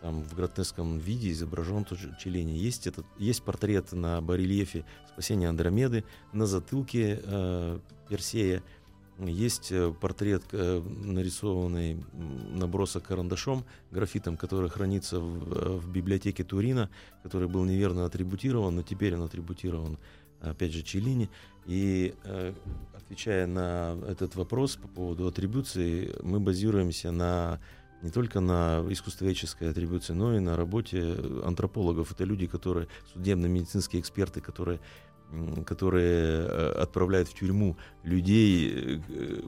Там 0.03 0.23
в 0.25 0.35
гротеском 0.35 0.99
виде 0.99 1.31
изображен 1.31 1.85
тоже 1.85 2.15
Челлини. 2.21 2.53
Есть, 2.53 2.87
этот, 2.87 3.07
есть 3.19 3.43
портрет 3.43 3.93
на 3.93 4.21
барельефе 4.21 4.85
«Спасение 5.09 5.49
Андромеды», 5.49 6.05
на 6.33 6.47
затылке 6.47 7.21
э, 7.23 7.79
Персея– 8.09 8.63
есть 9.19 9.71
э, 9.71 9.93
портрет, 10.01 10.43
э, 10.53 10.81
нарисованный 10.81 12.03
набросок 12.13 13.05
карандашом, 13.05 13.65
графитом, 13.91 14.37
который 14.37 14.71
хранится 14.71 15.21
в, 15.21 15.53
э, 15.53 15.77
в 15.79 15.91
библиотеке 15.91 16.45
Турина, 16.45 16.91
который 17.23 17.49
был 17.49 17.65
неверно 17.65 18.07
атрибутирован, 18.07 18.77
но 18.77 18.83
теперь 18.83 19.15
он 19.15 19.23
атрибутирован, 19.23 19.99
опять 20.41 20.73
же, 20.73 20.83
Челлини. 20.83 21.31
И 21.67 22.15
отвечая 22.97 23.47
на 23.47 23.97
этот 24.09 24.35
вопрос 24.35 24.75
по 24.75 24.89
поводу 24.89 25.29
атрибуции, 25.29 26.13
мы 26.23 26.41
базируемся 26.41 27.13
на 27.13 27.61
не 28.03 28.11
только 28.11 28.41
на 28.41 28.85
искусствоведческой 28.89 29.71
атрибуции, 29.71 30.13
но 30.13 30.37
и 30.37 30.41
на 30.41 30.57
работе 30.57 31.17
антропологов. 31.45 32.13
Это 32.13 32.25
люди, 32.25 32.47
которые 32.47 32.89
судебно-медицинские 33.13 34.01
эксперты, 34.01 34.41
которые 34.41 34.81
которые 35.65 36.47
э, 36.47 36.73
отправляют 36.83 37.29
в 37.29 37.35
тюрьму 37.35 37.77
людей, 38.03 39.01
э, 39.09 39.41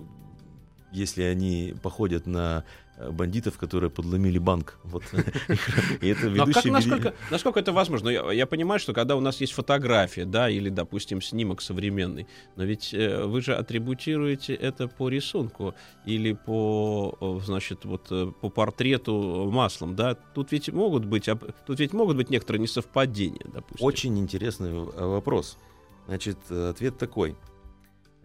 если 0.95 1.23
они 1.23 1.75
походят 1.83 2.27
на 2.27 2.65
э, 2.97 3.11
бандитов, 3.11 3.59
которые 3.59 3.91
подломили 3.91 4.39
банк. 4.39 4.79
Вот. 4.85 5.03
И 6.01 6.09
это 6.09 6.31
Но 6.31 6.47
как, 6.47 6.65
насколько, 6.65 7.15
насколько 7.31 7.61
это 7.61 7.73
возможно? 7.73 8.09
Я, 8.09 8.33
я 8.33 8.47
понимаю, 8.47 8.81
что 8.81 8.93
когда 8.93 9.17
у 9.17 9.21
нас 9.21 9.41
есть 9.41 9.53
фотография, 9.53 10.25
да, 10.25 10.49
или, 10.49 10.69
допустим, 10.69 11.21
снимок 11.21 11.61
современный, 11.63 12.27
но 12.57 12.65
ведь 12.65 12.95
э, 12.95 13.25
вы 13.25 13.41
же 13.41 13.55
атрибутируете 13.55 14.55
это 14.55 14.89
по 14.89 15.09
рисунку 15.09 15.75
или 16.07 16.33
по, 16.33 17.41
значит, 17.45 17.85
вот 17.85 18.09
по 18.41 18.49
портрету 18.49 19.51
маслом, 19.51 19.97
да? 19.97 20.15
Тут 20.15 20.53
ведь 20.53 20.69
могут 20.73 21.05
быть, 21.05 21.29
тут 21.67 21.81
ведь 21.81 21.93
могут 21.93 22.17
быть 22.17 22.31
некоторые 22.31 22.63
несовпадения, 22.63 23.47
допустим. 23.53 23.87
Очень 23.87 24.19
интересный 24.19 24.73
вопрос. 24.73 25.59
Значит, 26.07 26.39
э, 26.51 26.71
ответ 26.71 26.99
такой. 26.99 27.37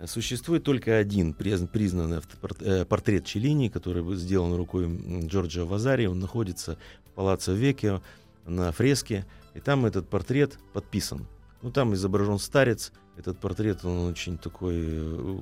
Существует 0.06 0.64
только 0.64 0.98
один 0.98 1.34
признанный 1.34 2.22
э, 2.62 2.86
портрет 2.86 3.26
Челлини, 3.26 3.68
который 3.68 4.02
был 4.02 4.16
сделан 4.16 4.54
рукой 4.56 4.88
Джорджа 5.26 5.66
Вазари. 5.66 6.06
Он 6.06 6.20
находится 6.20 6.78
в 7.06 7.12
Палаццо 7.16 7.52
Векио 7.52 8.02
на 8.46 8.72
фреске, 8.72 9.26
и 9.56 9.60
там 9.60 9.86
этот 9.86 10.10
портрет 10.10 10.58
подписан. 10.74 11.28
Ну, 11.62 11.72
там 11.72 11.94
изображен 11.94 12.40
старец. 12.40 12.94
Этот 13.18 13.40
портрет, 13.40 13.84
он 13.84 14.08
очень 14.08 14.38
такой 14.38 14.78
э, 14.78 15.40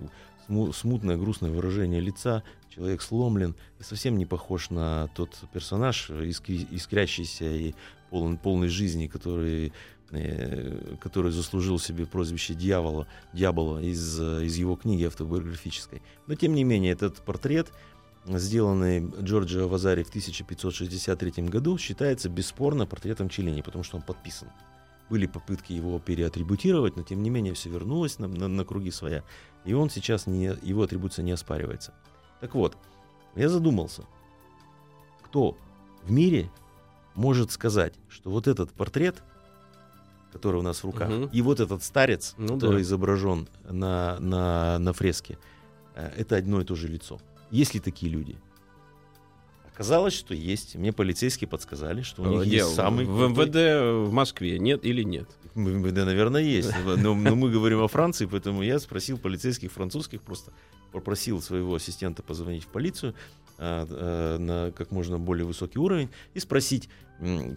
смутное, 0.74 1.18
грустное 1.18 1.52
выражение 1.52 2.02
лица. 2.02 2.42
Человек 2.74 3.04
сломлен 3.04 3.56
и 3.80 3.84
совсем 3.84 4.18
не 4.18 4.26
похож 4.26 4.72
на 4.72 5.08
тот 5.16 5.36
персонаж, 5.54 6.10
искрящийся 6.10 7.46
и 7.46 7.76
полный, 8.10 8.38
полный 8.38 8.70
жизни, 8.70 9.08
который 9.08 9.74
который 10.10 11.32
заслужил 11.32 11.80
себе 11.80 12.06
прозвище 12.06 12.54
дьявола, 12.54 13.08
дьявола 13.34 13.80
из, 13.80 14.20
из 14.20 14.56
его 14.56 14.76
книги 14.76 15.04
автобиографической. 15.04 16.02
Но 16.28 16.36
тем 16.36 16.54
не 16.54 16.64
менее, 16.64 16.94
этот 16.94 17.18
портрет, 17.18 17.72
сделанный 18.26 19.10
Джорджио 19.22 19.68
Вазари 19.68 20.04
в 20.04 20.10
1563 20.10 21.44
году, 21.46 21.78
считается 21.78 22.30
бесспорно 22.30 22.86
портретом 22.86 23.30
Челлини, 23.30 23.62
потому 23.62 23.84
что 23.84 23.98
он 23.98 24.04
подписан. 24.04 24.50
Были 25.10 25.26
попытки 25.26 25.74
его 25.74 26.00
переатрибутировать, 26.00 26.98
но 26.98 27.04
тем 27.04 27.24
не 27.24 27.30
менее 27.30 27.54
все 27.54 27.70
вернулось 27.70 28.20
на, 28.20 28.28
на, 28.28 28.48
на 28.48 28.66
круги 28.66 28.92
своя. 28.92 29.24
И 29.66 29.74
он 29.74 29.90
сейчас, 29.90 30.28
не, 30.28 30.54
его 30.62 30.84
атрибуция 30.84 31.24
не 31.24 31.32
оспаривается. 31.32 31.94
Так 32.42 32.56
вот, 32.56 32.78
я 33.36 33.50
задумался, 33.50 34.04
кто 35.24 35.58
в 36.04 36.12
мире 36.12 36.50
может 37.16 37.52
сказать, 37.52 37.94
что 38.10 38.30
вот 38.30 38.48
этот 38.48 38.72
портрет, 38.72 39.24
который 40.32 40.58
у 40.58 40.62
нас 40.64 40.80
в 40.80 40.86
руках, 40.86 41.10
Мгм. 41.10 41.30
и 41.34 41.42
вот 41.42 41.60
этот 41.60 41.84
старец, 41.84 42.36
Ну 42.38 42.56
который 42.56 42.76
да. 42.78 42.82
изображен 42.82 43.48
на, 43.70 44.18
на, 44.20 44.78
на 44.80 44.94
фреске, 44.94 45.38
э, 45.96 46.12
это 46.18 46.36
одно 46.38 46.62
и 46.62 46.64
то 46.66 46.76
же 46.76 46.88
лицо. 46.88 47.20
Есть 47.52 47.74
ли 47.74 47.80
такие 47.80 48.12
люди? 48.12 48.36
Оказалось, 49.74 50.14
что 50.14 50.34
есть. 50.34 50.76
Мне 50.76 50.92
полицейские 50.92 51.48
подсказали, 51.48 52.02
что 52.02 52.24
у 52.24 52.26
них 52.26 52.42
Э, 52.42 52.46
Где? 52.46 52.56
есть 52.58 52.74
самый... 52.74 53.06
в 53.06 53.30
МВД 53.30 54.08
в 54.10 54.12
Москве 54.12 54.58
нет 54.58 54.84
или 54.84 55.04
нет? 55.04 55.30
В 55.54 55.60
МВД, 55.60 55.98
наверное, 55.98 56.42
есть. 56.42 56.72
Но, 56.86 57.14
но 57.14 57.36
мы 57.36 57.52
говорим 57.52 57.82
о 57.82 57.88
Франции, 57.88 58.26
поэтому 58.26 58.64
я 58.64 58.80
спросил 58.80 59.20
полицейских 59.20 59.72
французских, 59.72 60.24
просто 60.24 60.52
попросил 60.92 61.42
своего 61.44 61.76
ассистента 61.76 62.24
позвонить 62.24 62.64
в 62.64 62.68
полицию 62.68 63.14
а, 63.60 63.86
а, 63.90 64.38
на 64.40 64.72
как 64.72 64.90
можно 64.92 65.20
более 65.20 65.46
высокий 65.46 65.78
уровень 65.80 66.10
и 66.34 66.40
спросить, 66.40 66.90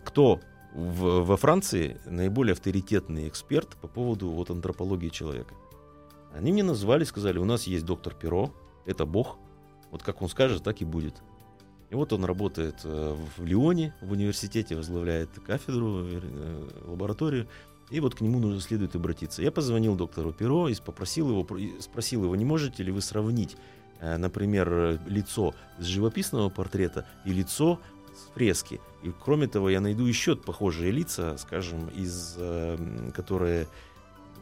кто 0.04 0.40
в- 0.72 1.24
во 1.24 1.36
Франции 1.36 2.00
наиболее 2.06 2.52
авторитетный 2.52 3.28
эксперт 3.28 3.76
по 3.80 3.88
поводу 3.88 4.28
вот 4.28 4.50
антропологии 4.50 5.08
человека. 5.08 5.54
Они 6.32 6.52
мне 6.52 6.62
назвали, 6.62 7.04
сказали, 7.04 7.38
у 7.38 7.44
нас 7.44 7.64
есть 7.64 7.84
доктор 7.84 8.14
Перо, 8.14 8.52
это 8.86 9.04
бог, 9.04 9.36
вот 9.90 10.02
как 10.02 10.22
он 10.22 10.28
скажет, 10.28 10.62
так 10.62 10.80
и 10.80 10.84
будет. 10.84 11.14
И 11.90 11.94
вот 11.96 12.12
он 12.12 12.24
работает 12.24 12.76
э, 12.84 13.16
в 13.36 13.44
Лионе, 13.44 13.94
в 14.00 14.12
университете, 14.12 14.76
возглавляет 14.76 15.30
кафедру, 15.44 16.04
э, 16.04 16.68
лабораторию, 16.86 17.48
и 17.90 17.98
вот 17.98 18.14
к 18.14 18.20
нему 18.20 18.38
нужно 18.38 18.60
следует 18.60 18.94
обратиться. 18.94 19.42
Я 19.42 19.50
позвонил 19.50 19.96
доктору 19.96 20.32
Перо 20.32 20.68
и 20.68 20.74
попросил 20.76 21.30
его, 21.30 21.44
спросил 21.80 22.22
его, 22.22 22.36
не 22.36 22.44
можете 22.44 22.84
ли 22.84 22.92
вы 22.92 23.00
сравнить, 23.00 23.56
э, 23.98 24.16
например, 24.16 25.00
лицо 25.08 25.52
с 25.80 25.84
живописного 25.84 26.48
портрета 26.48 27.08
и 27.24 27.32
лицо 27.32 27.80
фрески. 28.34 28.80
И 29.02 29.12
кроме 29.18 29.46
того, 29.46 29.70
я 29.70 29.80
найду 29.80 30.06
еще 30.06 30.36
похожие 30.36 30.90
лица, 30.90 31.36
скажем, 31.38 31.88
из, 31.88 32.34
э, 32.36 32.76
м, 32.78 33.12
которые 33.12 33.66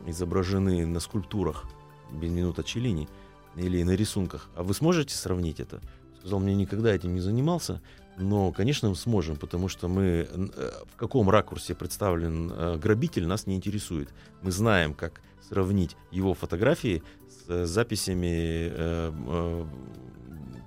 изображены 0.06 0.86
на 0.86 1.00
скульптурах 1.00 1.64
Бенвенуто 2.10 2.62
Челлини 2.62 3.08
или 3.56 3.82
на 3.82 3.92
рисунках. 3.92 4.48
А 4.54 4.62
вы 4.62 4.74
сможете 4.74 5.14
сравнить 5.14 5.60
это? 5.60 5.80
Сказал, 6.20 6.40
мне 6.40 6.54
никогда 6.54 6.94
этим 6.94 7.14
не 7.14 7.20
занимался, 7.20 7.80
но, 8.18 8.52
конечно, 8.52 8.88
мы 8.88 8.96
сможем, 8.96 9.36
потому 9.36 9.68
что 9.68 9.88
мы 9.88 10.28
э, 10.28 10.70
в 10.92 10.96
каком 10.96 11.30
ракурсе 11.30 11.74
представлен 11.74 12.50
э, 12.52 12.76
грабитель 12.76 13.26
нас 13.26 13.46
не 13.46 13.54
интересует. 13.54 14.08
Мы 14.42 14.50
знаем, 14.50 14.94
как 14.94 15.20
сравнить 15.48 15.96
его 16.10 16.34
фотографии 16.34 17.02
с 17.28 17.48
э, 17.48 17.66
записями 17.66 18.72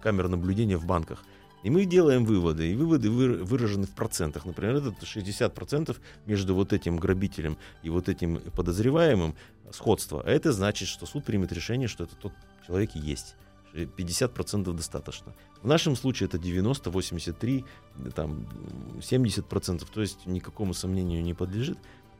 камер 0.02 0.30
наблюдения 0.30 0.78
в 0.78 0.86
банках. 0.86 1.24
И 1.64 1.70
мы 1.70 1.86
делаем 1.86 2.26
выводы, 2.26 2.72
и 2.72 2.76
выводы 2.76 3.10
вы- 3.10 3.44
выражены 3.44 3.86
в 3.86 3.92
процентах. 3.92 4.46
Например, 4.46 4.76
это 4.76 5.06
60% 5.06 6.00
между 6.26 6.56
вот 6.56 6.74
этим 6.74 6.98
грабителем 6.98 7.58
и 7.84 7.90
вот 7.90 8.10
этим 8.10 8.40
подозреваемым 8.56 9.36
сходство. 9.72 10.22
А 10.26 10.30
это 10.30 10.52
значит, 10.52 10.88
что 10.88 11.06
суд 11.06 11.24
примет 11.24 11.52
решение, 11.52 11.88
что 11.88 12.04
это 12.04 12.16
тот 12.16 12.34
человек 12.66 12.96
и 12.96 13.00
есть. 13.00 13.36
50% 13.74 14.74
достаточно. 14.74 15.34
В 15.62 15.68
нашем 15.68 15.96
случае 15.96 16.28
это 16.28 16.38
90, 16.38 16.90
83, 16.90 17.66
там, 18.14 18.46
70%, 19.00 19.88
то 19.94 20.02
есть 20.02 20.26
никакому 20.26 20.74
сомнению 20.74 21.24
не 21.24 21.34
подлежит. 21.34 21.78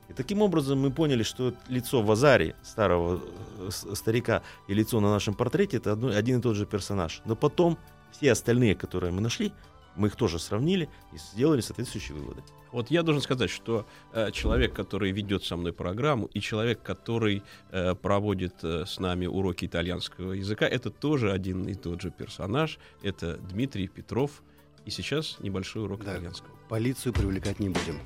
И 0.10 0.14
таким 0.14 0.42
образом 0.42 0.80
мы 0.80 0.92
поняли, 0.92 1.24
что 1.24 1.54
лицо 1.70 2.02
Вазари, 2.02 2.56
старого 2.64 3.22
э, 3.60 3.70
старика, 3.96 4.44
и 4.68 4.74
лицо 4.74 5.00
на 5.00 5.10
нашем 5.10 5.34
портрете 5.34 5.78
это 5.78 5.94
один 5.94 6.40
и 6.40 6.42
тот 6.42 6.56
же 6.56 6.66
персонаж. 6.66 7.22
Но 7.26 7.36
потом 7.36 7.78
все 8.12 8.32
остальные, 8.32 8.76
которые 8.76 9.12
мы 9.12 9.22
нашли, 9.22 9.52
мы 9.96 10.08
их 10.08 10.16
тоже 10.16 10.40
сравнили 10.40 10.90
и 11.14 11.18
сделали 11.18 11.62
соответствующие 11.62 12.18
выводы. 12.18 12.42
Вот 12.72 12.90
я 12.90 13.04
должен 13.04 13.22
сказать, 13.22 13.50
что 13.50 13.86
э, 14.14 14.32
человек, 14.32 14.74
который 14.74 15.12
ведет 15.12 15.44
со 15.44 15.58
мной 15.58 15.74
программу, 15.74 16.28
и 16.28 16.40
человек, 16.40 16.82
который 16.82 17.44
э, 17.72 17.96
проводит 17.96 18.64
э, 18.64 18.86
с 18.88 19.00
нами 19.00 19.26
уроки 19.26 19.66
итальянского 19.66 20.32
языка, 20.32 20.66
это 20.66 20.90
тоже 20.90 21.34
один 21.34 21.68
и 21.68 21.74
тот 21.74 22.02
же 22.02 22.12
персонаж. 22.12 22.80
Это 23.04 23.36
Дмитрий 23.38 23.88
Петров. 23.90 24.42
И 24.86 24.90
сейчас 24.90 25.38
небольшой 25.42 25.84
урок 25.84 26.04
Да. 26.06 26.14
итальянского. 26.14 26.56
Полицию 26.70 27.12
привлекать 27.14 27.60
не 27.60 27.68
будем. 27.70 28.00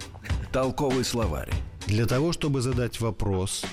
Толковый 0.52 1.06
словарь. 1.06 1.52
Для 1.86 2.08
того, 2.08 2.34
чтобы 2.34 2.62
задать 2.62 3.00
вопрос 3.00 3.64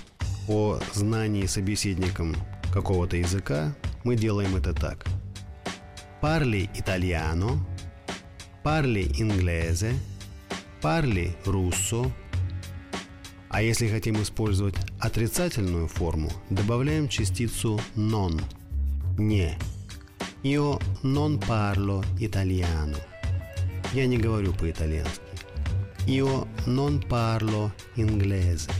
о 0.49 0.79
знании 0.93 1.47
собеседником 1.47 2.37
какого-то 2.73 3.17
языка, 3.17 3.75
мы 4.05 4.15
делаем 4.17 4.55
это 4.57 4.75
так. 4.75 5.07
Parli 6.23 6.69
italiano, 6.75 7.75
parli 8.63 9.11
inglese, 9.15 10.01
parli 10.79 11.35
russo. 11.47 12.13
А 13.49 13.61
если 13.61 13.89
хотим 13.89 14.23
использовать 14.23 14.77
отрицательную 15.01 15.89
форму, 15.89 16.31
добавляем 16.49 17.09
частицу 17.09 17.81
non. 17.97 18.41
Не. 19.19 19.59
Io 20.45 20.79
non 21.03 21.41
parlo 21.41 22.05
italiano. 22.21 22.99
Я 23.93 24.07
не 24.07 24.17
говорю 24.17 24.53
по-итальянски. 24.53 25.25
Io 26.07 26.47
non 26.67 27.05
parlo 27.09 27.73
inglese. 27.97 28.71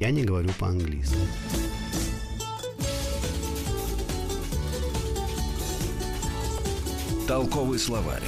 Я 0.00 0.10
не 0.12 0.24
говорю 0.24 0.48
по-английски. 0.58 1.18
Толковый 7.30 7.78
словарь. 7.78 8.24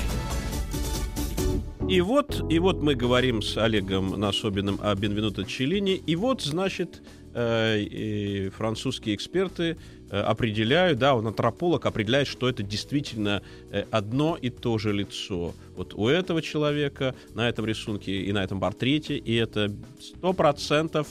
И 1.89 2.01
вот, 2.01 2.41
и 2.49 2.61
вот 2.61 2.83
мы 2.83 2.95
говорим 2.95 3.43
с 3.43 3.57
Олегом 3.57 4.11
Насобиным 4.11 4.79
о 4.81 4.95
Бенвенуто 4.95 5.45
Челлини. 5.45 5.95
И 5.95 6.15
вот, 6.15 6.41
значит, 6.43 7.03
э, 7.35 7.81
и 7.81 8.49
французские 8.51 9.17
эксперты 9.17 9.77
э, 10.09 10.21
определяют, 10.21 11.01
да, 11.01 11.17
он 11.17 11.27
антрополог 11.27 11.85
определяет, 11.85 12.29
что 12.29 12.49
это 12.49 12.63
действительно 12.63 13.43
э, 13.73 13.87
одно 13.91 14.39
и 14.41 14.51
то 14.51 14.79
же 14.79 14.93
лицо. 14.93 15.53
Вот 15.75 15.95
у 15.95 16.07
этого 16.07 16.41
человека 16.41 17.17
на 17.35 17.49
этом 17.49 17.67
рисунке 17.67 18.23
и 18.23 18.33
на 18.33 18.45
этом 18.45 18.61
портрете, 18.61 19.17
и 19.17 19.35
это 19.35 19.75
сто 19.99 20.33
процентов 20.33 21.09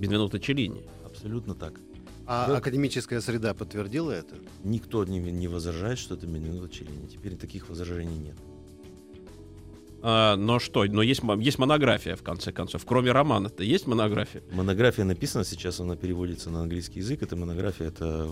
Бенвенуто 0.00 0.40
Челлини. 0.40 0.82
Абсолютно 1.04 1.54
так. 1.54 1.74
А 2.34 2.46
Да. 2.46 2.56
академическая 2.56 3.20
среда 3.20 3.52
подтвердила 3.52 4.10
это? 4.10 4.36
Никто 4.64 5.04
не, 5.04 5.18
не 5.18 5.48
возражает, 5.48 5.98
что 5.98 6.14
это 6.14 6.26
Бенвенуто 6.26 6.72
Челлини. 6.72 7.06
Теперь 7.06 7.36
таких 7.36 7.68
возражений 7.68 8.16
нет. 8.16 8.36
А, 10.00 10.36
но 10.36 10.58
что? 10.58 10.84
Но 10.84 11.02
есть, 11.02 11.20
есть 11.38 11.58
монография, 11.58 12.16
в 12.16 12.22
конце 12.22 12.50
концов. 12.50 12.86
Кроме 12.86 13.12
романа-то 13.12 13.62
есть 13.62 13.86
монография? 13.86 14.42
Монография 14.50 15.04
написана, 15.04 15.44
сейчас 15.44 15.78
она 15.80 15.94
переводится 15.94 16.48
на 16.48 16.62
английский 16.62 17.00
язык. 17.00 17.22
Эта 17.22 17.36
монография 17.36 17.88
это, 17.88 18.30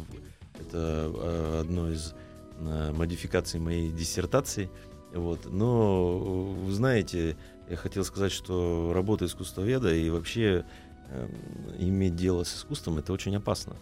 это 0.59 1.13
э, 1.15 1.61
одно 1.61 1.91
из 1.91 2.15
э, 2.59 2.93
модификаций 2.93 3.61
моей 3.61 3.91
диссертации. 3.93 4.71
Вот. 5.13 5.41
Но, 5.45 6.17
вы 6.19 6.73
знаете, 6.73 7.37
я 7.69 7.77
хотел 7.77 8.05
сказать, 8.05 8.33
что 8.33 8.93
работа 8.95 9.27
искусствоведа 9.27 9.95
и 9.95 10.09
вообще 10.09 10.65
э, 11.11 11.29
иметь 11.81 12.17
дело 12.17 12.45
с 12.45 12.57
искусством 12.57 12.97
это 12.97 13.13
очень 13.13 13.37
опасно. 13.37 13.77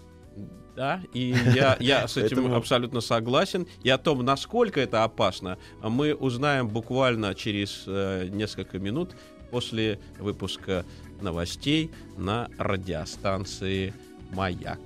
Да, 0.76 1.02
и 1.12 1.34
я, 1.54 1.76
я 1.80 2.06
с 2.06 2.16
этим 2.16 2.36
Поэтому- 2.36 2.54
абсолютно 2.56 3.00
согласен. 3.00 3.66
И 3.82 3.90
о 3.90 3.98
том, 3.98 4.24
насколько 4.24 4.80
это 4.80 5.02
опасно, 5.02 5.58
мы 5.82 6.14
узнаем 6.14 6.68
буквально 6.68 7.34
через 7.34 7.82
э, 7.88 8.28
несколько 8.30 8.78
минут 8.78 9.16
после 9.50 9.98
выпуска 10.20 10.84
новостей 11.20 11.90
на 12.16 12.48
радиостанции 12.58 13.92
«Маяк». 14.30 14.78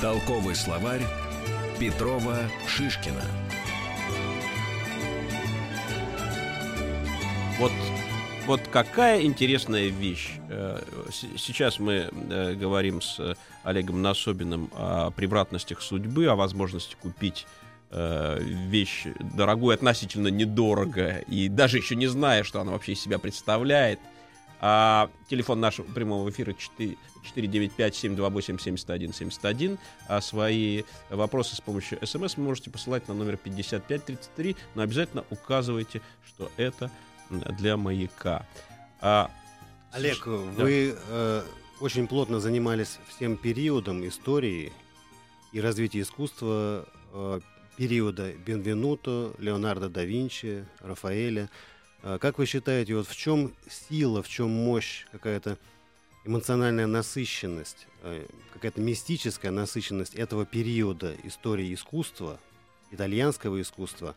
Толковый 0.00 0.54
словарь 0.54 1.02
Петрова 1.78 2.36
Шишкина. 2.68 3.22
Вот, 7.58 7.72
вот 8.46 8.60
какая 8.68 9.22
интересная 9.22 9.88
вещь. 9.88 10.34
Э, 10.48 10.80
Сейчас 11.10 11.80
мы 11.80 12.08
э, 12.12 12.54
говорим 12.54 13.02
с 13.02 13.36
Олегом 13.64 14.02
Насобиным 14.02 14.70
о 14.74 15.10
превратностях 15.10 15.82
судьбы, 15.82 16.26
о 16.26 16.36
возможности 16.36 16.94
купить 17.00 17.46
э, 17.90 18.38
вещь 18.40 19.06
дорогую, 19.34 19.74
относительно 19.74 20.28
недорого, 20.28 21.18
и 21.26 21.48
даже 21.48 21.78
еще 21.78 21.96
не 21.96 22.06
зная, 22.06 22.44
что 22.44 22.60
она 22.60 22.70
вообще 22.72 22.92
из 22.92 23.00
себя 23.00 23.18
представляет. 23.18 23.98
А 24.60 25.10
телефон 25.28 25.60
нашего 25.60 25.86
прямого 25.86 26.30
эфира 26.30 26.52
4 26.52 26.96
495-728-7171. 27.34 29.76
А 30.06 30.20
свои 30.20 30.84
вопросы 31.10 31.56
с 31.56 31.60
помощью 31.60 31.98
смс 32.06 32.36
вы 32.36 32.44
можете 32.44 32.70
посылать 32.70 33.08
на 33.08 33.14
номер 33.14 33.36
5533, 33.36 34.54
но 34.76 34.82
обязательно 34.82 35.24
указывайте, 35.30 36.00
что 36.24 36.52
это 36.56 36.88
для 37.30 37.76
маяка. 37.76 38.46
А, 39.00 39.30
Олег, 39.92 40.16
слушай, 40.22 40.48
вы 40.54 40.96
э, 41.08 41.42
очень 41.80 42.06
плотно 42.06 42.40
занимались 42.40 42.98
всем 43.08 43.36
периодом 43.36 44.06
истории 44.06 44.72
и 45.52 45.60
развития 45.60 46.00
искусства 46.00 46.88
э, 47.12 47.40
периода 47.76 48.32
Бенвенуто, 48.32 49.32
Леонардо 49.38 49.88
да 49.88 50.04
Винчи, 50.04 50.66
Рафаэля. 50.80 51.48
Э, 52.02 52.18
как 52.20 52.38
вы 52.38 52.46
считаете, 52.46 52.94
вот 52.94 53.06
в 53.06 53.16
чем 53.16 53.52
сила, 53.68 54.22
в 54.22 54.28
чем 54.28 54.50
мощь, 54.50 55.06
какая-то 55.12 55.58
эмоциональная 56.24 56.86
насыщенность, 56.86 57.86
э, 58.02 58.26
какая-то 58.52 58.80
мистическая 58.80 59.50
насыщенность 59.50 60.14
этого 60.14 60.44
периода 60.44 61.14
истории 61.24 61.72
искусства, 61.72 62.38
итальянского 62.90 63.60
искусства, 63.60 64.14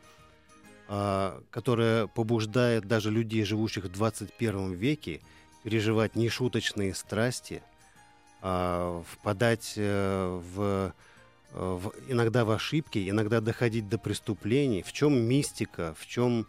которая 1.51 2.07
побуждает 2.07 2.85
даже 2.85 3.11
людей, 3.11 3.43
живущих 3.43 3.85
в 3.85 3.91
21 3.91 4.73
веке, 4.73 5.21
переживать 5.63 6.15
нешуточные 6.15 6.95
страсти, 6.95 7.61
э, 8.41 9.03
впадать 9.07 9.73
э, 9.75 10.41
в 10.55 10.93
в, 11.51 11.93
иногда 12.07 12.45
в 12.45 12.51
ошибки, 12.51 13.09
иногда 13.09 13.41
доходить 13.41 13.89
до 13.89 13.97
преступлений. 13.97 14.83
В 14.83 14.93
чем 14.93 15.19
мистика, 15.19 15.95
в 15.97 16.05
чем 16.05 16.47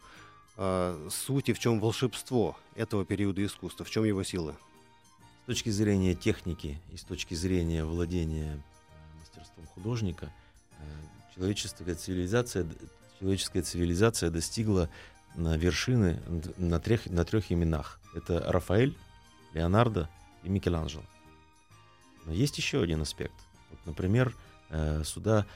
э, 0.56 1.08
суть 1.10 1.48
и 1.48 1.52
в 1.52 1.58
чем 1.58 1.80
волшебство 1.80 2.56
этого 2.74 3.04
периода 3.04 3.44
искусства, 3.44 3.84
в 3.84 3.90
чем 3.90 4.04
его 4.04 4.22
сила? 4.22 4.56
С 5.44 5.46
точки 5.46 5.70
зрения 5.70 6.14
техники 6.14 6.80
и 6.92 6.96
с 6.96 7.02
точки 7.02 7.34
зрения 7.34 7.84
владения 7.84 8.62
мастерством 9.18 9.66
художника, 9.74 10.32
э, 10.78 10.82
человеческая 11.34 11.94
цивилизация, 11.94 12.66
человеческая 13.20 13.62
цивилизация 13.62 14.30
достигла 14.30 14.88
на 15.36 15.56
вершины 15.56 16.20
на 16.56 16.80
трех, 16.80 17.06
на 17.06 17.24
трех 17.24 17.52
именах. 17.52 18.00
Это 18.14 18.42
Рафаэль, 18.50 18.96
Леонардо 19.54 20.08
и 20.42 20.48
Микеланджело. 20.48 21.04
Но 22.26 22.32
есть 22.32 22.58
еще 22.58 22.82
один 22.82 23.02
аспект. 23.02 23.34
Вот, 23.70 23.78
например, 23.86 24.34
Э, 24.70 25.02
сюда 25.04 25.46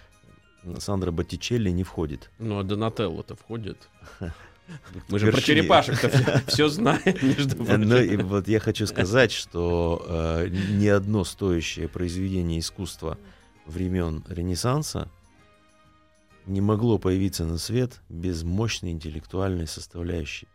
Сандра 0.79 1.11
Боттичелли 1.11 1.71
не 1.71 1.85
входит. 1.85 2.31
Ну, 2.39 2.59
а 2.59 2.65
Донателло-то 2.65 3.37
входит. 3.37 3.89
Мы 5.09 5.19
же 5.19 5.31
про 5.31 5.41
черепашек-то 5.41 6.43
все 6.47 6.69
знаем, 6.71 7.15
между 7.23 7.57
прочим. 7.57 7.83
Ну, 7.83 7.99
и 7.99 8.17
вот 8.17 8.49
я 8.49 8.61
хочу 8.61 8.87
сказать, 8.87 9.31
что 9.31 10.05
э, 10.09 10.49
ни 10.49 10.87
одно 10.87 11.25
стоящее 11.25 11.87
произведение 11.87 12.61
искусства 12.61 13.19
времен 13.67 14.25
Ренессанса 14.29 15.09
не 16.47 16.61
могло 16.61 16.99
появиться 16.99 17.45
на 17.45 17.59
свет 17.59 18.01
без 18.09 18.43
мощной 18.43 18.93
интеллектуальной 18.93 19.67
составляющей. 19.67 20.49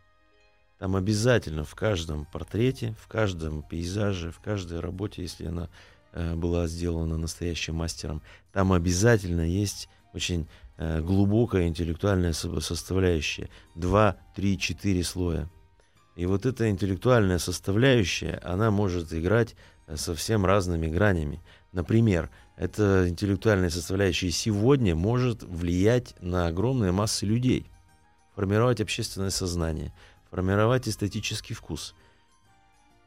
Там 0.78 0.96
обязательно 0.96 1.64
в 1.64 1.74
каждом 1.74 2.24
портрете, 2.24 2.96
в 3.00 3.08
каждом 3.08 3.62
пейзаже, 3.62 4.30
в 4.30 4.40
каждой 4.40 4.80
работе, 4.80 5.22
если 5.22 5.46
она 5.46 5.68
Э, 6.12 6.34
была 6.34 6.66
сделана 6.66 7.16
настоящим 7.16 7.76
мастером, 7.76 8.20
там 8.52 8.72
обязательно 8.72 9.42
есть 9.42 9.88
очень 10.12 10.48
э, 10.76 11.00
глубокая 11.00 11.68
интеллектуальная 11.68 12.32
составляющая. 12.32 13.48
Два, 13.76 14.16
три, 14.34 14.58
четыре 14.58 15.04
слоя. 15.04 15.48
И 16.16 16.26
вот 16.26 16.46
эта 16.46 16.68
интеллектуальная 16.68 17.38
составляющая, 17.38 18.40
она 18.42 18.72
может 18.72 19.14
играть 19.14 19.54
э, 19.86 19.96
совсем 19.96 20.44
разными 20.44 20.88
гранями. 20.88 21.40
Например, 21.70 22.28
эта 22.60 23.08
интеллектуальная 23.08 23.70
составляющая 23.70 24.30
сегодня 24.30 24.94
может 24.94 25.42
влиять 25.42 26.14
на 26.20 26.46
огромные 26.46 26.92
массы 26.92 27.26
людей, 27.26 27.66
формировать 28.36 28.80
общественное 28.80 29.30
сознание, 29.30 29.92
формировать 30.30 30.88
эстетический 30.88 31.54
вкус– 31.54 31.94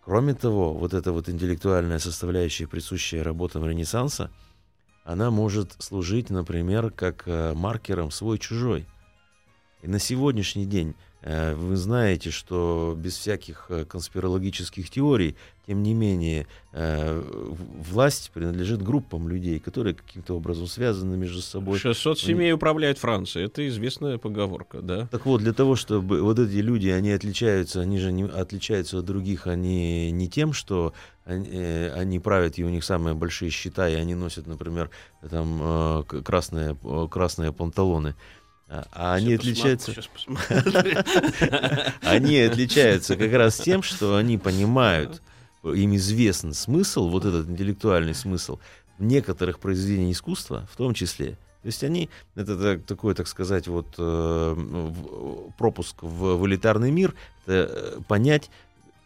Кроме 0.06 0.34
того, 0.34 0.74
вот 0.74 0.94
эта 0.94 1.14
вот 1.14 1.30
интеллектуальная 1.30 1.98
составляющая, 1.98 2.68
присущая 2.68 3.24
работам 3.24 3.66
Ренессанса, 3.66 4.32
она 5.06 5.32
может 5.32 5.82
служить, 5.82 6.30
например, 6.30 6.92
как 6.92 7.24
э, 7.26 7.54
маркером 7.54 8.12
свой-чужой. 8.12 8.86
И 9.82 9.88
на 9.88 10.00
сегодняшний 10.00 10.66
день 10.66 10.96
вы 11.26 11.78
знаете, 11.78 12.32
что 12.32 12.98
без 12.98 13.16
всяких 13.18 13.68
э, 13.70 13.86
конспирологических 13.86 14.90
теорий, 14.90 15.38
тем 15.66 15.82
не 15.82 15.94
менее, 15.94 16.48
э, 16.74 17.24
власть 17.90 18.30
принадлежит 18.34 18.82
группам 18.82 19.30
людей, 19.30 19.60
которые 19.60 19.94
каким-то 19.94 20.36
образом 20.36 20.68
связаны 20.68 21.16
между 21.16 21.42
собой. 21.42 21.80
600 21.80 22.20
семей 22.20 22.52
управляет 22.52 22.98
Францией. 22.98 23.46
Это 23.46 23.66
известная 23.70 24.18
поговорка, 24.18 24.82
да? 24.82 25.08
Так 25.08 25.26
вот, 25.26 25.40
для 25.40 25.54
того, 25.54 25.78
чтобы 25.78 26.22
вот 26.22 26.40
эти 26.40 26.58
люди, 26.58 26.90
они 26.90 27.12
отличаются, 27.12 27.80
они 27.80 28.00
же 28.00 28.12
не 28.12 28.26
отличаются 28.26 29.00
от 29.00 29.06
других, 29.06 29.48
они 29.48 30.12
не 30.12 30.28
тем, 30.28 30.52
что 30.52 30.94
они, 31.24 31.50
они 31.56 32.20
правят, 32.20 32.58
и 32.58 32.66
у 32.66 32.70
них 32.70 32.84
самые 32.84 33.14
большие 33.14 33.50
счета, 33.50 33.88
и 33.88 33.94
они 33.94 34.14
носят, 34.14 34.46
например, 34.46 34.90
там 35.30 36.04
красные, 36.06 36.76
красные 37.10 37.54
панталоны. 37.54 38.16
А, 38.74 38.88
а 38.92 39.14
они 39.14 39.36
отличаются... 39.36 39.92
Они 42.02 42.40
отличаются 42.40 43.16
как 43.16 43.32
раз 43.34 43.58
тем, 43.58 43.84
что 43.84 44.16
они 44.16 44.40
понимают, 44.40 45.22
им 45.64 45.96
известен 45.96 46.54
смысл, 46.54 47.08
вот 47.08 47.24
этот 47.24 47.48
интеллектуальный 47.48 48.16
смысл 48.16 48.58
некоторых 48.98 49.60
произведений 49.60 50.14
искусства, 50.14 50.68
в 50.72 50.78
том 50.78 50.96
числе. 50.96 51.38
То 51.62 51.68
есть 51.68 51.84
они, 51.84 52.10
это 52.36 52.80
такой, 52.80 53.14
так 53.14 53.28
сказать, 53.28 53.68
вот 53.68 53.94
э, 53.98 54.92
пропуск 55.58 56.02
в, 56.02 56.38
в 56.38 56.48
элитарный 56.48 56.90
мир, 56.90 57.14
это 57.46 57.70
э, 57.70 58.00
понять, 58.08 58.50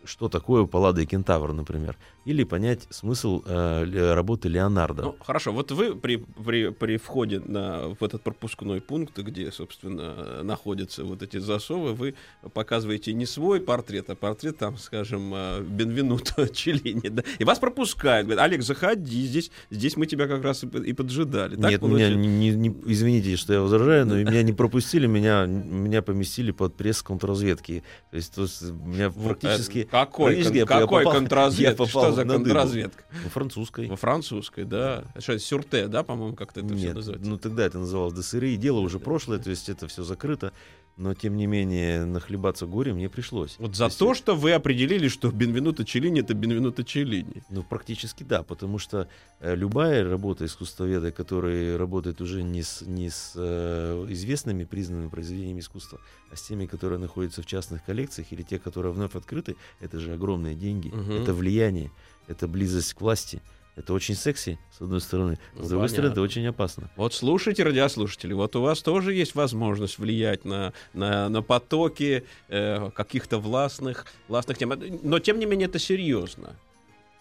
что 0.06 0.30
такое 0.30 0.66
Паллада 0.66 1.02
и 1.02 1.06
Кентавр, 1.06 1.52
например, 1.52 1.98
или 2.28 2.44
понять 2.44 2.88
смысл 2.90 3.42
э, 3.46 4.14
работы 4.14 4.50
Леонардо. 4.50 5.04
Ну, 5.04 5.16
хорошо, 5.26 5.54
вот 5.54 5.72
вы 5.72 5.96
при, 5.96 6.18
при, 6.18 6.72
при 6.72 6.98
входе 6.98 7.40
на, 7.40 7.88
в 7.88 8.04
этот 8.04 8.22
пропускной 8.22 8.82
пункт, 8.82 9.18
где, 9.18 9.50
собственно, 9.50 10.44
находятся 10.44 11.06
вот 11.06 11.24
эти 11.24 11.38
засовы, 11.38 11.94
вы 11.94 12.16
показываете 12.54 13.14
не 13.14 13.26
свой 13.26 13.62
портрет, 13.62 14.10
а 14.10 14.16
портрет, 14.16 14.58
там, 14.58 14.78
скажем, 14.78 15.32
э, 15.34 15.62
Бенвенуто 15.62 16.50
Челлини, 16.54 17.08
да? 17.08 17.24
и 17.40 17.46
вас 17.46 17.60
пропускают, 17.60 18.28
говорят, 18.28 18.44
Олег, 18.44 18.62
заходи, 18.62 19.26
здесь, 19.26 19.50
здесь 19.72 19.96
мы 19.96 20.06
тебя 20.06 20.28
как 20.28 20.44
раз 20.44 20.66
и 20.66 20.92
поджидали. 20.92 21.56
Так 21.56 21.72
Нет, 21.72 21.82
меня, 21.82 22.14
не, 22.14 22.50
не, 22.50 22.76
извините, 22.88 23.38
что 23.38 23.54
я 23.54 23.62
возражаю, 23.62 24.06
но 24.06 24.18
меня 24.18 24.44
не 24.44 24.52
пропустили, 24.52 25.08
меня, 25.08 25.46
меня 25.46 26.02
поместили 26.02 26.52
под 26.52 26.76
пресс 26.76 27.02
контрразведки. 27.02 27.84
То 28.12 28.18
есть, 28.18 28.36
то 28.36 28.42
есть 28.42 28.64
меня 28.64 29.12
практически... 29.12 29.88
Какой, 29.90 30.44
кон, 30.44 30.66
какой 30.66 31.04
попал, 31.06 31.20
контрразведка? 31.20 31.86
Что 31.86 32.17
за 32.24 32.26
контрразведка? 32.26 33.04
Во 33.24 33.30
французской. 33.30 33.88
Во 33.88 33.96
французской, 33.96 34.66
да. 34.66 35.06
Что, 35.20 35.38
сюрте, 35.40 35.88
да, 35.88 36.04
по-моему, 36.04 36.36
как-то 36.36 36.60
это 36.62 36.70
Нет, 36.70 36.80
все 36.80 36.94
называется? 36.94 37.30
ну 37.30 37.38
тогда 37.38 37.66
это 37.66 37.80
называлось 37.80 38.14
ДСРИ, 38.14 38.58
дело 38.58 38.80
уже 38.80 39.00
прошлое, 39.00 39.40
то 39.40 39.50
есть 39.50 39.70
это 39.70 39.88
все 39.88 40.04
закрыто 40.04 40.54
но 40.98 41.14
тем 41.14 41.38
не 41.38 41.46
менее 41.46 42.06
нахлебаться 42.06 42.66
горем 42.66 42.96
мне 42.96 43.08
пришлось. 43.08 43.56
Вот 43.60 43.76
за 43.76 43.90
то, 43.90 44.14
что 44.16 44.36
вы 44.36 44.52
определили, 44.54 45.08
что 45.08 45.32
Бенвенуто 45.32 45.86
Челлини 45.86 46.22
это 46.22 46.34
Бенвенуто 46.34 46.84
Челлини. 46.84 47.44
Ну, 47.50 47.64
практически 47.64 48.24
да, 48.24 48.42
потому 48.42 48.80
что 48.80 49.08
э, 49.40 49.56
любая 49.56 50.04
работа 50.10 50.46
искусствоведа, 50.46 51.12
который 51.12 51.78
работает 51.78 52.20
уже 52.20 52.42
не 52.42 52.64
с, 52.64 52.82
не 52.82 53.10
с 53.12 53.34
э, 53.36 54.06
известными 54.10 54.64
признанными 54.64 55.10
произведениями 55.10 55.60
искусства, 55.60 56.02
а 56.32 56.36
с 56.36 56.42
теми, 56.42 56.66
которые 56.66 57.00
находятся 57.00 57.44
в 57.44 57.46
частных 57.46 57.86
коллекциях 57.86 58.32
или 58.32 58.42
те, 58.42 58.58
которые 58.58 58.92
вновь 58.92 59.16
открыты, 59.16 59.56
это 59.80 60.00
же 60.00 60.14
огромные 60.14 60.56
деньги, 60.56 60.90
угу. 60.90 61.14
это 61.14 61.34
влияние, 61.34 61.92
это 62.28 62.48
близость 62.48 62.96
к 62.96 63.02
власти. 63.02 63.42
Это 63.78 63.94
очень 63.94 64.16
секси, 64.16 64.58
с 64.76 64.82
одной 64.82 65.00
стороны. 65.00 65.36
С 65.36 65.38
ну, 65.38 65.60
другой 65.60 65.70
понятно. 65.70 65.88
стороны, 65.88 66.12
это 66.14 66.22
очень 66.22 66.48
опасно. 66.48 66.90
Вот 66.96 67.14
слушайте, 67.14 67.62
радиослушатели, 67.62 68.34
вот 68.34 68.56
у 68.56 68.62
вас 68.62 68.82
тоже 68.82 69.14
есть 69.14 69.36
возможность 69.36 70.00
влиять 70.00 70.46
на, 70.46 70.74
на, 70.94 71.30
на 71.30 71.44
потоки 71.44 72.26
э, 72.50 72.90
каких-то 72.90 73.38
властных, 73.38 74.08
властных 74.28 74.58
тем. 74.58 74.74
Но, 75.04 75.20
тем 75.20 75.38
не 75.38 75.46
менее, 75.46 75.68
это 75.68 75.78
серьезно. 75.78 76.56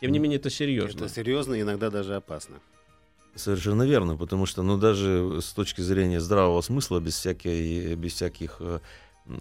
Тем 0.01 0.12
не 0.12 0.19
менее, 0.19 0.38
это 0.38 0.49
серьезно. 0.49 1.05
Это 1.05 1.09
серьезно, 1.11 1.61
иногда 1.61 1.90
даже 1.90 2.16
опасно. 2.16 2.57
Совершенно 3.35 3.83
верно, 3.83 4.16
потому 4.16 4.47
что, 4.47 4.62
ну, 4.62 4.79
даже 4.79 5.42
с 5.42 5.53
точки 5.53 5.83
зрения 5.83 6.21
здравого 6.21 6.62
смысла, 6.62 7.01
без, 7.01 7.16
всякой, 7.16 7.95
без 7.97 8.14
всяких 8.14 8.57
э, 8.61 8.81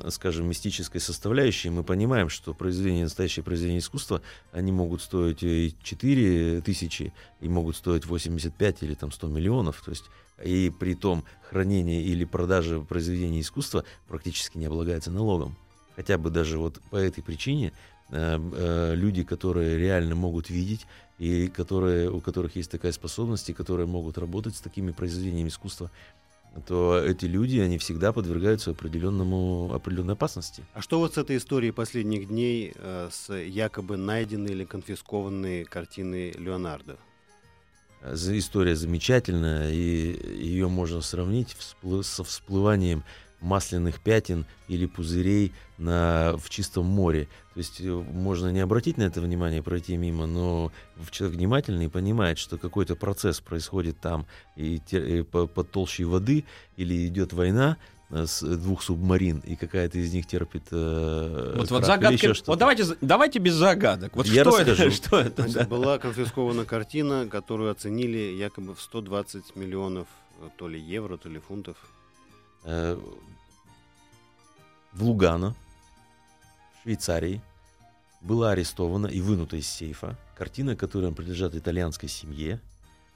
скажем, 0.10 0.48
мистической 0.48 1.02
составляющей, 1.02 1.70
мы 1.70 1.84
понимаем, 1.84 2.30
что 2.30 2.54
произведения, 2.54 3.04
настоящие 3.04 3.44
произведения 3.44 3.80
искусства, 3.80 4.22
они 4.52 4.72
могут 4.72 5.02
стоить 5.02 5.44
и 5.44 5.76
4 5.84 6.62
тысячи, 6.62 7.14
и 7.42 7.50
могут 7.50 7.76
стоить 7.76 8.06
85 8.06 8.84
или 8.84 8.94
там 8.96 9.12
100 9.12 9.28
миллионов. 9.28 9.82
То 9.84 9.92
есть 9.92 10.06
и 10.44 10.72
при 10.80 10.96
том 10.96 11.24
хранение 11.50 12.02
или 12.02 12.26
продажа 12.26 12.80
произведений 12.80 13.42
искусства 13.42 13.86
практически 14.08 14.58
не 14.58 14.66
облагается 14.66 15.12
налогом. 15.12 15.56
Хотя 15.96 16.18
бы 16.18 16.30
даже 16.30 16.58
вот 16.58 16.82
по 16.90 16.98
этой 16.98 17.24
причине 17.24 17.72
э, 18.10 18.38
э, 18.38 18.96
люди, 18.96 19.24
которые 19.24 19.78
реально 19.78 20.16
могут 20.16 20.50
видеть, 20.50 20.86
и 21.20 21.48
которые, 21.48 22.12
у 22.12 22.20
которых 22.20 22.58
есть 22.58 22.70
такая 22.70 22.92
способность, 22.92 23.50
и 23.50 23.54
которые 23.54 23.88
могут 23.88 24.18
работать 24.18 24.58
с 24.58 24.62
такими 24.62 24.92
произведениями 24.92 25.48
искусства, 25.48 25.90
то 26.62 26.98
эти 26.98 27.26
люди, 27.26 27.60
они 27.60 27.78
всегда 27.78 28.14
подвергаются 28.14 28.72
определенному, 28.72 29.74
определенной 29.74 30.14
опасности. 30.14 30.64
А 30.74 30.82
что 30.82 31.00
вот 31.00 31.16
с 31.16 31.18
этой 31.18 31.38
историей 31.38 31.72
последних 31.72 32.28
дней, 32.28 32.74
э, 32.76 33.10
с 33.12 33.34
якобы 33.34 33.98
найденной 33.98 34.52
или 34.52 34.66
конфискованной 34.66 35.66
картиной 35.66 36.32
Леонардо? 36.32 36.98
история 38.38 38.76
замечательная, 38.76 39.72
и 39.72 40.44
ее 40.44 40.68
можно 40.68 41.02
сравнить 41.02 41.56
всплы- 41.58 42.04
со 42.04 42.24
всплыванием 42.24 43.04
масляных 43.46 44.00
пятен 44.02 44.46
или 44.68 44.86
пузырей 44.86 45.54
на, 45.78 46.36
в 46.38 46.50
чистом 46.50 46.86
море. 46.86 47.28
То 47.54 47.60
есть 47.60 47.80
э, 47.80 47.86
можно 47.90 48.52
не 48.52 48.60
обратить 48.60 48.98
на 48.98 49.04
это 49.04 49.22
внимание, 49.22 49.62
пройти 49.64 49.96
мимо, 49.98 50.26
но 50.26 50.72
человек 51.12 51.38
внимательный 51.38 51.90
понимает, 51.90 52.38
что 52.38 52.58
какой-то 52.58 52.96
процесс 52.96 53.40
происходит 53.40 54.00
там 54.02 54.26
и, 54.58 54.80
те- 54.80 55.20
и 55.20 55.22
по- 55.22 55.48
под 55.48 55.72
толщей 55.72 56.06
воды, 56.06 56.44
или 56.76 57.08
идет 57.08 57.34
война 57.34 57.78
э, 58.10 58.26
с 58.26 58.42
двух 58.58 58.82
субмарин, 58.84 59.40
и 59.40 59.56
какая-то 59.56 59.98
из 60.00 60.12
них 60.14 60.26
терпит 60.28 60.64
э, 60.72 61.54
Вот, 61.58 61.68
крах 61.68 61.72
вот 61.72 61.80
или 61.80 61.86
загадка. 61.86 62.14
еще 62.14 62.28
Вот 62.30 62.38
что-то. 62.38 62.60
давайте, 62.60 62.84
давайте 63.02 63.40
без 63.40 63.54
загадок. 63.54 64.16
Вот 64.16 64.26
Я 64.28 64.44
что 64.44 64.60
это? 64.60 64.72
расскажу. 64.72 64.92
Что 64.96 65.20
это? 65.20 65.44
да? 65.44 65.48
Значит, 65.50 65.70
Была 65.70 65.98
конфискована 66.00 66.66
картина, 66.66 67.28
которую 67.30 67.72
оценили 67.72 68.18
якобы 68.38 68.74
в 68.76 68.82
120 68.82 69.56
миллионов 69.56 70.08
э, 70.42 70.50
то 70.58 70.68
ли 70.68 70.80
евро, 70.80 71.18
то 71.18 71.30
ли 71.30 71.40
фунтов. 71.40 71.78
В 74.96 75.04
Лугано, 75.04 75.54
в 76.80 76.84
Швейцарии, 76.84 77.42
была 78.22 78.52
арестована 78.52 79.08
и 79.08 79.20
вынута 79.20 79.58
из 79.58 79.68
сейфа 79.68 80.18
картина, 80.38 80.78
которая 80.78 81.12
принадлежит 81.12 81.54
итальянской 81.54 82.08
семье. 82.08 82.62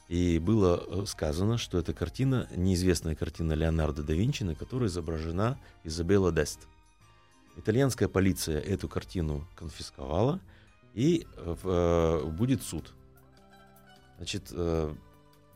И 0.09 0.39
было 0.39 0.83
э, 0.85 1.05
сказано, 1.05 1.57
что 1.57 1.77
это 1.77 1.93
картина, 1.93 2.49
неизвестная 2.53 3.15
картина 3.15 3.53
Леонардо 3.53 4.03
да 4.03 4.13
Винчи, 4.13 4.43
на 4.43 4.55
которой 4.55 4.87
изображена 4.87 5.57
Изабелла 5.85 6.33
Дест. 6.33 6.67
Итальянская 7.55 8.09
полиция 8.09 8.59
эту 8.59 8.89
картину 8.89 9.47
конфисковала, 9.55 10.41
и 10.93 11.25
э, 11.37 11.55
э, 11.63 12.25
будет 12.25 12.61
суд. 12.61 12.93
Значит, 14.17 14.49
э, 14.51 14.93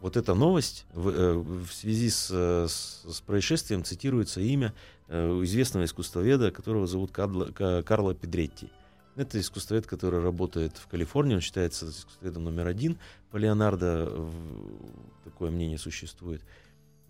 вот 0.04 0.18
эта 0.18 0.34
новость 0.34 0.86
в, 0.94 1.08
э, 1.08 1.34
в 1.34 1.72
связи 1.72 2.10
с, 2.10 2.28
э, 2.30 2.68
с- 2.68 3.06
с 3.10 3.22
происшествием 3.22 3.86
цитируется 3.86 4.42
имя 4.42 4.74
э, 5.08 5.44
известного 5.44 5.86
искусствоведа, 5.86 6.52
которого 6.52 6.88
зовут 6.88 7.12
Кадло- 7.12 7.54
Ка- 7.54 7.84
Карло 7.84 8.14
Педретти. 8.14 8.70
Это 9.16 9.40
искусствовед, 9.40 9.86
который 9.86 10.22
работает 10.22 10.76
в 10.78 10.88
Калифорнии, 10.88 11.36
он 11.36 11.42
считается 11.42 11.90
искусствоведом 11.90 12.44
номер 12.44 12.68
один 12.68 12.98
по 13.32 13.38
Леонардо, 13.38 14.12
такое 15.24 15.52
мнение 15.52 15.78
существует. 15.78 16.42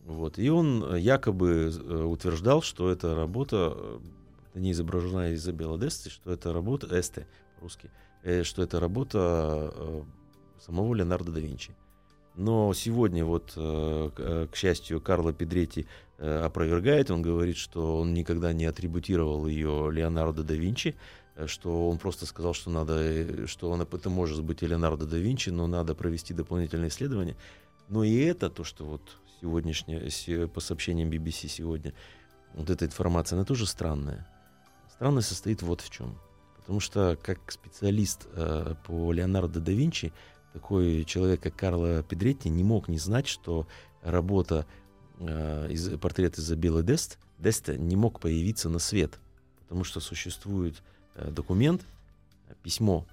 Вот. 0.06 0.38
И 0.38 0.50
он 0.50 0.96
якобы 0.98 1.70
утверждал, 2.08 2.62
что 2.62 2.92
эта 2.92 3.16
работа, 3.16 3.76
не 4.54 4.72
изображена 4.72 5.34
Изабелла 5.34 5.80
Десте, 5.80 6.10
что 6.10 6.32
это 6.32 6.52
работа, 6.54 6.88
Эсте 7.00 7.26
по-русски, 7.56 7.90
э, 8.24 8.44
что 8.44 8.62
это 8.62 8.80
работа 8.80 10.04
самого 10.60 10.94
Леонардо 10.94 11.32
да 11.32 11.40
Винчи. 11.40 11.74
Но 12.36 12.74
сегодня, 12.74 13.24
вот, 13.26 13.54
э, 13.56 14.10
к 14.15 14.19
э, 14.19 14.48
к 14.52 14.56
счастью, 14.56 15.00
Карло 15.00 15.34
Педретти 15.34 15.86
э, 16.17 16.41
опровергает, 16.46 17.12
он 17.12 17.22
говорит, 17.22 17.58
что 17.58 18.00
он 18.00 18.13
никогда 18.13 18.54
не 18.54 18.65
атрибутировал 18.65 19.46
ее 19.46 19.89
Леонардо 19.91 20.43
да 20.43 20.56
Винчи, 20.56 20.96
что 21.46 21.89
он 21.89 21.98
просто 21.98 22.26
сказал, 22.26 22.54
что 22.54 22.72
надо, 22.72 23.48
что 23.48 23.69
он, 23.69 23.82
это 23.82 24.10
может 24.10 24.43
быть 24.43 24.63
и 24.63 24.67
Леонардо 24.67 25.06
да 25.06 25.17
Винчи, 25.17 25.50
но 25.50 25.67
надо 25.67 25.93
провести 25.93 26.34
дополнительные 26.34 26.89
исследования. 26.89 27.36
Но 27.88 28.04
и 28.04 28.15
это, 28.17 28.50
то, 28.50 28.63
что 28.63 28.86
вот 28.86 29.02
сегодняшнее, 29.41 30.10
се- 30.10 30.48
по 30.48 30.60
сообщениям 30.60 31.10
BBC 31.10 31.48
сегодня, 31.48 31.93
вот 32.56 32.69
эта 32.69 32.86
информация, 32.86 33.36
она 33.38 33.46
тоже 33.46 33.67
странная. 33.67 34.28
Странность 34.91 35.28
состоит 35.28 35.62
вот 35.62 35.82
в 35.82 35.89
чем. 35.89 36.17
Потому 36.58 36.80
что 36.80 37.17
как 37.22 37.52
специалист 37.52 38.26
э, 38.34 38.76
по 38.86 39.12
Леонардо 39.12 39.60
да 39.60 39.72
Винчи, 39.72 40.13
такой 40.54 41.04
человек, 41.04 41.42
как 41.42 41.56
Карло 41.56 42.04
Педретти, 42.04 42.50
не 42.50 42.63
мог 42.63 42.88
не 42.88 43.00
знать, 43.00 43.28
что 43.28 43.68
работа, 44.02 44.66
э, 45.20 45.68
из, 45.72 45.98
портрет 45.98 46.38
Изабеллы 46.38 46.84
Дест, 46.84 47.18
Деста 47.39 47.78
не 47.78 47.96
мог 47.96 48.20
появиться 48.20 48.70
на 48.70 48.80
свет. 48.80 49.20
Потому 49.63 49.84
что 49.84 50.00
существует 50.00 50.82
э, 51.16 51.30
документ, 51.32 51.82
э, 52.48 52.54
письмо, 52.62 53.06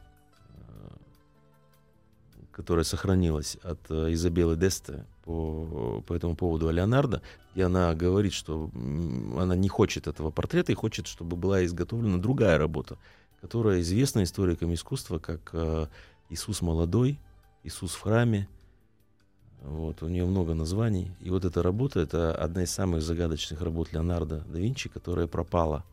э, 0.69 0.91
которое 2.53 2.85
сохранилось 2.85 3.57
от 3.63 3.81
э, 3.89 4.13
Изабеллы 4.13 4.57
Деста 4.57 5.07
по, 5.25 6.03
по 6.07 6.13
этому 6.13 6.37
поводу 6.37 6.69
о 6.69 6.73
Леонардо, 6.73 7.23
и 7.55 7.63
она 7.63 7.95
говорит, 7.95 8.33
что 8.33 8.71
она 9.39 9.57
не 9.57 9.69
хочет 9.69 10.07
этого 10.07 10.31
портрета 10.31 10.73
и 10.73 10.75
хочет, 10.77 11.07
чтобы 11.07 11.37
была 11.37 11.65
изготовлена 11.65 12.19
другая 12.19 12.59
работа, 12.59 12.99
которая 13.41 13.81
известна 13.81 14.23
историкам 14.23 14.75
искусства 14.75 15.19
как 15.19 15.51
э, 15.53 15.87
Иисус 16.29 16.63
молодой, 16.63 17.19
Иисус 17.63 17.93
в 17.93 18.01
храме. 18.01 18.49
Вот, 19.63 20.03
у 20.03 20.09
нее 20.09 20.25
много 20.25 20.55
названий. 20.55 21.13
И 21.21 21.31
вот 21.31 21.45
эта 21.45 21.63
работа— 21.63 22.01
это 22.01 22.35
одна 22.35 22.63
из 22.63 22.71
самых 22.71 23.03
загадочных 23.03 23.61
работ 23.61 23.93
Леонардо 23.93 24.43
да 24.49 24.59
Винчи, 24.59 24.89
которая 24.89 25.27
пропала. 25.27 25.85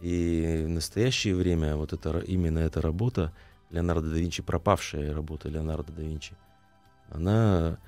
И 0.00 0.64
в 0.66 0.68
настоящее 0.68 1.36
время 1.36 1.76
вот 1.76 1.92
это, 1.92 2.18
именно 2.18 2.58
эта 2.58 2.82
работа 2.82 3.32
Леонардо 3.70 4.10
да 4.10 4.16
Винчи, 4.16 4.42
пропавшая 4.42 5.14
работа 5.14 5.48
Леонардо 5.48 5.92
да 5.92 6.02
Винчи, 6.02 6.34
она 7.10 7.78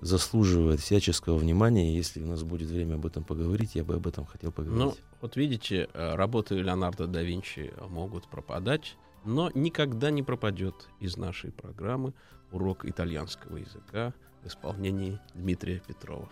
заслуживает 0.00 0.80
всяческого 0.80 1.36
внимания. 1.38 1.94
Если 1.94 2.22
у 2.22 2.26
нас 2.26 2.42
будет 2.42 2.68
время 2.68 2.94
об 2.94 3.06
этом 3.06 3.24
поговорить, 3.24 3.74
я 3.74 3.84
бы 3.84 3.94
об 3.94 4.06
этом 4.06 4.26
хотел 4.26 4.52
поговорить. 4.52 4.78
Ну, 4.78 4.94
вот 5.20 5.36
видите, 5.36 5.88
э, 5.92 6.14
работы 6.14 6.56
Леонардо 6.56 7.06
да 7.06 7.22
Винчи 7.22 7.72
могут 7.88 8.26
пропадать, 8.28 8.96
но 9.24 9.50
никогда 9.54 10.10
не 10.10 10.22
пропадет 10.22 10.88
из 11.00 11.16
нашей 11.16 11.50
программы 11.50 12.12
урок 12.52 12.84
итальянского 12.84 13.56
языка 13.56 14.12
в 14.42 14.48
исполнении 14.48 15.18
Дмитрия 15.34 15.80
Петрова. 15.86 16.28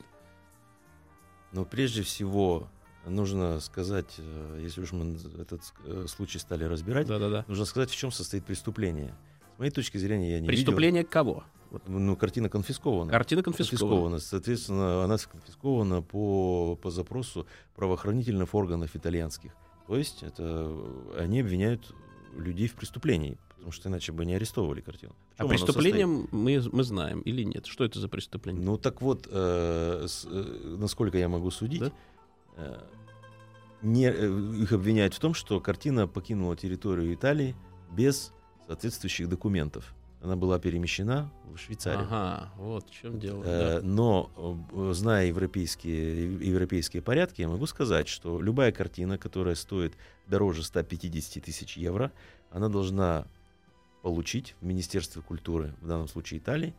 Но 1.53 1.65
прежде 1.65 2.03
всего 2.03 2.69
нужно 3.07 3.61
сказать, 3.61 4.15
э, 4.19 4.61
если 4.63 4.81
уж 4.81 4.93
мы 4.93 5.17
этот 5.41 5.63
э, 5.85 6.07
случай 6.09 6.39
стали 6.39 6.65
разбирать, 6.65 7.07
Да-да-да. 7.07 7.45
нужно 7.49 7.65
сказать, 7.65 7.91
в 7.91 7.97
чем 7.97 8.11
состоит 8.11 8.45
преступление. 8.45 9.15
С 9.57 9.59
моей 9.59 9.71
точки 9.71 9.99
зрения, 9.99 10.33
я 10.33 10.41
не 10.41 10.49
Преступление 10.49 11.05
кого? 11.05 11.45
Вот. 11.71 11.83
видел. 11.87 12.01
Ну, 12.01 12.17
картина 12.17 12.49
конфискована. 12.49 13.11
Картина 13.11 13.43
конфискована. 13.43 13.79
конфискована. 13.79 14.19
Соответственно, 14.19 15.05
она 15.05 15.17
конфискована 15.19 16.03
по, 16.03 16.77
по 16.81 16.91
запросу 16.91 17.47
правоохранительных 17.75 18.55
органов 18.55 18.95
итальянских. 18.95 19.53
То 19.87 19.97
есть 19.97 20.23
это 20.23 20.43
э, 20.43 21.21
они 21.21 21.41
обвиняют 21.41 21.95
людей 22.37 22.69
в 22.69 22.75
преступлении, 22.75 23.37
потому 23.51 23.73
что 23.73 23.89
иначе 23.89 24.13
бы 24.13 24.25
не 24.25 24.35
арестовывали 24.35 24.81
картину. 24.81 25.15
А 25.37 25.47
преступлением 25.47 26.29
мы, 26.31 26.63
мы 26.73 26.85
знаем 26.85 27.21
или 27.21 27.43
нет? 27.45 27.67
Что 27.67 27.85
это 27.85 27.99
за 28.01 28.09
преступление? 28.09 28.63
Ну 28.65 28.77
так 28.79 29.01
вот, 29.03 29.27
э, 29.31 30.05
с- 30.09 30.27
э, 30.29 30.77
насколько 30.79 31.19
я 31.19 31.29
могу 31.29 31.51
судить, 31.51 31.81
Да? 31.81 31.93
э, 32.57 32.81
не, 33.83 34.07
э, 34.07 34.63
их 34.63 34.73
обвиняют 34.73 35.15
в 35.15 35.19
том, 35.19 35.35
что 35.35 35.61
картина 35.61 36.07
покинула 36.09 36.57
территорию 36.57 37.13
Италии 37.15 37.55
без 37.93 38.33
соответствующих 38.67 39.29
документов. 39.29 39.95
Она 40.25 40.37
была 40.37 40.59
перемещена 40.59 41.31
в 41.45 41.59
Швейцарию. 41.59 42.07
Ага, 42.11 42.51
вот 42.57 42.89
в 42.89 42.95
чем 42.95 43.21
дело. 43.21 43.43
Э, 43.45 43.81
да. 43.83 43.87
Но, 43.87 44.31
э, 44.73 44.93
зная 44.95 45.27
европейские, 45.27 46.33
европейские 46.49 47.03
порядки, 47.03 47.43
я 47.43 47.49
могу 47.49 47.67
сказать, 47.67 48.09
что 48.09 48.41
любая 48.41 48.73
картина, 48.73 49.19
которая 49.19 49.55
стоит 49.55 49.93
дороже 50.27 50.63
150 50.65 51.41
тысяч 51.45 51.77
евро, 51.77 52.11
она 52.51 52.71
должна 52.71 53.27
получить 54.01 54.55
в 54.63 54.65
Министерстве 54.65 55.21
культуры, 55.21 55.75
в 55.83 55.87
данном 55.87 56.09
случае 56.09 56.39
Италии, 56.41 56.73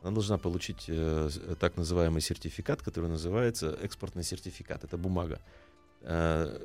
она 0.00 0.12
должна 0.12 0.38
получить 0.38 0.84
э, 0.88 1.28
с- 1.30 1.56
так 1.56 1.76
называемый 1.76 2.22
сертификат, 2.22 2.80
который 2.82 3.10
называется 3.10 3.76
экспортный 3.82 4.22
сертификат. 4.24 4.84
Это 4.84 4.96
бумага. 4.96 5.40
Э, 6.00 6.58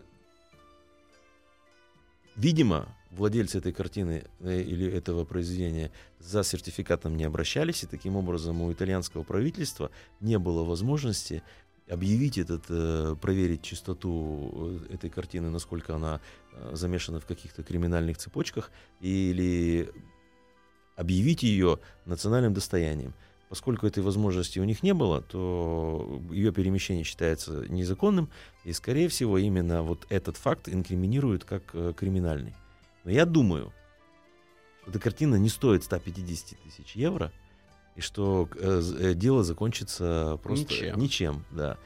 Видимо, 2.36 2.88
владельцы 3.18 3.58
этой 3.58 3.74
картины 3.74 4.24
э, 4.40 4.62
или 4.62 4.92
этого 4.92 5.26
произведения 5.26 5.92
за 6.20 6.44
сертификатом 6.44 7.16
не 7.16 7.24
обращались, 7.24 7.84
и 7.84 7.88
таким 7.88 8.16
образом 8.16 8.62
у 8.62 8.72
итальянского 8.72 9.24
правительства 9.24 9.92
не 10.20 10.40
было 10.40 10.64
возможности 10.64 11.44
объявить 11.90 12.38
этот, 12.38 12.66
э, 12.70 13.16
проверить 13.22 13.62
чистоту 13.62 14.80
э, 14.90 14.96
этой 14.96 15.10
картины, 15.10 15.50
насколько 15.50 15.96
она 15.96 16.22
замешана 16.72 17.20
в 17.20 17.26
каких-то 17.26 17.64
криминальных 17.64 18.18
цепочках, 18.18 18.72
или 19.02 19.90
объявить 20.96 21.44
ее 21.44 21.80
национальным 22.06 22.54
достоянием. 22.54 23.14
Поскольку 23.50 23.86
этой 23.86 24.02
возможности 24.02 24.60
у 24.60 24.64
них 24.64 24.82
не 24.82 24.94
было, 24.94 25.22
то 25.22 26.22
ее 26.32 26.52
перемещение 26.52 27.04
считается 27.04 27.66
незаконным, 27.70 28.30
и, 28.64 28.74
скорее 28.74 29.10
всего, 29.10 29.38
именно 29.38 29.84
вот 29.84 30.08
этот 30.10 30.38
факт 30.38 30.70
инкриминируют 30.70 31.44
как 31.44 31.66
криминальный. 31.96 32.56
Но 33.04 33.12
я 33.12 33.26
думаю, 33.26 33.74
что 34.82 34.92
эта 34.92 35.00
картина 35.00 35.36
не 35.36 35.50
стоит 35.50 35.84
150 35.84 36.60
тысяч 36.60 36.96
евро, 36.96 37.32
и 37.96 38.02
что 38.02 38.50
э, 38.56 38.82
э, 39.00 39.14
дело 39.14 39.44
закончится 39.44 40.40
просто 40.42 40.74
Ничем. 40.74 41.00
ничем 41.00 41.46
да. 41.52 41.78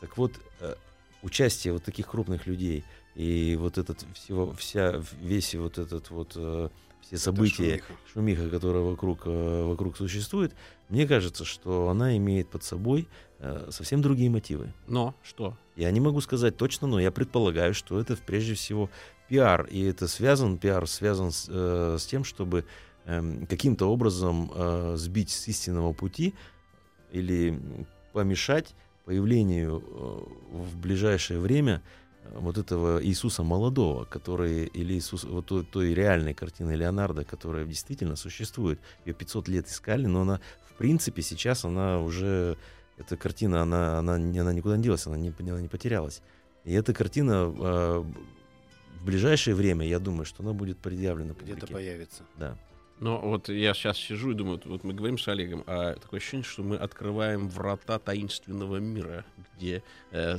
Так 0.00 0.18
вот, 0.18 0.32
э, 0.60 0.74
участие 1.22 1.72
вот 1.72 1.84
таких 1.84 2.06
крупных 2.06 2.46
людей 2.46 2.84
и 3.14 3.56
вот 3.58 3.78
этот 3.78 4.04
всего, 4.14 4.52
вся, 4.52 5.02
весь 5.20 5.54
вот 5.54 5.78
этот 5.78 6.10
вот 6.10 6.32
э, 6.36 6.68
все 7.06 7.18
события, 7.18 7.54
шумиха. 7.56 7.94
шумиха, 8.12 8.50
которая 8.50 8.82
вокруг, 8.82 9.22
э, 9.26 9.64
вокруг 9.64 9.96
существует, 9.96 10.54
мне 10.88 11.06
кажется, 11.06 11.44
что 11.44 11.88
она 11.88 12.16
имеет 12.16 12.48
под 12.48 12.64
собой 12.64 13.08
э, 13.38 13.68
совсем 13.70 14.02
другие 14.02 14.30
мотивы. 14.30 14.72
Но 14.86 15.14
что? 15.22 15.56
Я 15.76 15.90
не 15.90 16.00
могу 16.00 16.20
сказать 16.20 16.56
точно, 16.56 16.86
но 16.86 17.00
я 17.00 17.10
предполагаю, 17.10 17.74
что 17.74 18.00
это 18.00 18.16
прежде 18.16 18.54
всего 18.54 18.90
пиар, 19.28 19.66
и 19.70 19.82
это 19.82 20.08
связан, 20.08 20.58
пиар 20.58 20.86
связан 20.86 21.30
с, 21.30 21.46
э, 21.48 21.96
с 21.98 22.06
тем, 22.06 22.24
чтобы 22.24 22.64
эм, 23.04 23.46
каким-то 23.46 23.90
образом 23.90 24.50
э, 24.54 24.94
сбить 24.96 25.30
с 25.30 25.48
истинного 25.48 25.92
пути 25.92 26.34
или 27.12 27.60
помешать 28.12 28.74
появлению 29.04 29.82
э, 29.86 30.56
в 30.56 30.78
ближайшее 30.78 31.40
время 31.40 31.82
э, 31.82 32.03
вот 32.32 32.58
этого 32.58 33.04
Иисуса 33.04 33.42
молодого, 33.42 34.04
который, 34.04 34.66
или 34.66 34.94
Иисус, 34.94 35.24
вот 35.24 35.46
той, 35.46 35.64
той 35.64 35.94
реальной 35.94 36.34
картины 36.34 36.72
Леонардо, 36.72 37.24
которая 37.24 37.64
действительно 37.64 38.16
существует. 38.16 38.80
Ее 39.04 39.14
500 39.14 39.48
лет 39.48 39.68
искали, 39.68 40.06
но 40.06 40.22
она, 40.22 40.40
в 40.68 40.74
принципе, 40.74 41.22
сейчас 41.22 41.64
она 41.64 42.00
уже 42.00 42.56
эта 42.96 43.16
картина, 43.16 43.62
она, 43.62 43.98
она, 43.98 44.18
не- 44.18 44.38
она 44.38 44.52
никуда 44.52 44.76
не 44.76 44.82
делась, 44.82 45.06
она 45.06 45.16
не, 45.16 45.32
она 45.38 45.60
не 45.60 45.68
потерялась. 45.68 46.22
И 46.64 46.72
эта 46.72 46.94
картина 46.94 47.52
э, 47.56 48.04
в 49.00 49.04
ближайшее 49.04 49.54
время, 49.54 49.86
я 49.86 49.98
думаю, 49.98 50.24
что 50.24 50.42
она 50.42 50.52
будет 50.52 50.78
предъявлена 50.78 51.34
Где-то 51.34 51.60
публике. 51.60 51.72
появится. 51.74 52.22
Да. 52.38 52.56
Но 53.00 53.20
вот 53.20 53.48
я 53.48 53.74
сейчас 53.74 53.98
сижу 53.98 54.30
и 54.30 54.34
думаю, 54.34 54.60
вот 54.64 54.84
мы 54.84 54.94
говорим 54.94 55.18
с 55.18 55.26
Олегом, 55.28 55.64
а 55.66 55.94
такое 55.94 56.18
ощущение, 56.20 56.44
что 56.44 56.62
мы 56.62 56.76
открываем 56.76 57.48
врата 57.48 57.98
таинственного 57.98 58.76
мира, 58.76 59.24
где 59.56 59.82
э, 60.10 60.38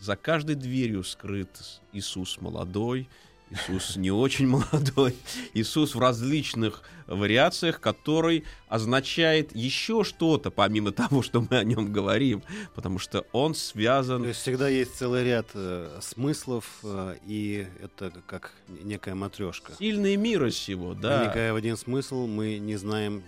за 0.00 0.16
каждой 0.16 0.54
дверью 0.54 1.04
скрыт 1.04 1.50
Иисус 1.92 2.40
молодой, 2.40 3.08
Иисус 3.50 3.96
не 3.96 4.10
очень 4.10 4.46
молодой, 4.48 5.14
Иисус 5.54 5.94
в 5.94 6.00
различных 6.00 6.82
вариациях, 7.06 7.80
который 7.80 8.44
означает 8.68 9.54
еще 9.54 10.02
что-то, 10.02 10.50
помимо 10.50 10.90
того, 10.92 11.22
что 11.22 11.40
мы 11.48 11.58
о 11.58 11.64
нем 11.64 11.92
говорим, 11.92 12.42
потому 12.74 12.98
что 12.98 13.24
он 13.32 13.54
связан 13.54 14.22
То 14.22 14.28
есть 14.28 14.40
всегда 14.40 14.68
есть 14.68 14.96
целый 14.96 15.24
ряд 15.24 15.46
э, 15.54 15.98
смыслов, 16.02 16.66
э, 16.82 17.16
и 17.26 17.66
это 17.80 18.12
как 18.26 18.52
некая 18.68 19.14
матрешка. 19.14 19.74
сильный 19.78 20.16
мира 20.16 20.50
сего, 20.50 20.94
да. 20.94 21.20
Проникая 21.20 21.52
в 21.52 21.56
один 21.56 21.76
смысл, 21.76 22.26
мы 22.26 22.58
не 22.58 22.76
знаем, 22.76 23.22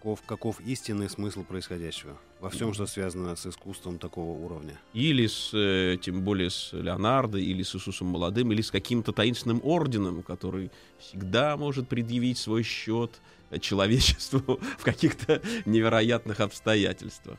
каков, 0.00 0.22
каков 0.22 0.60
истинный 0.60 1.10
смысл 1.10 1.44
происходящего. 1.44 2.16
Во 2.40 2.48
всем, 2.48 2.72
что 2.72 2.86
связано 2.86 3.36
с 3.36 3.46
искусством 3.46 3.98
такого 3.98 4.30
уровня. 4.30 4.80
Или 4.94 5.26
с, 5.26 5.50
э, 5.52 5.98
тем 6.00 6.22
более 6.22 6.48
с 6.48 6.72
Леонардо, 6.72 7.36
или 7.36 7.62
с 7.62 7.74
Иисусом 7.76 8.06
Молодым, 8.06 8.50
или 8.50 8.62
с 8.62 8.70
каким-то 8.70 9.12
таинственным 9.12 9.60
орденом, 9.62 10.22
который 10.22 10.70
всегда 10.98 11.58
может 11.58 11.86
предъявить 11.86 12.38
свой 12.38 12.62
счет 12.62 13.20
э, 13.50 13.58
человечеству 13.58 14.58
в 14.78 14.84
каких-то 14.84 15.42
невероятных 15.66 16.40
обстоятельствах. 16.40 17.38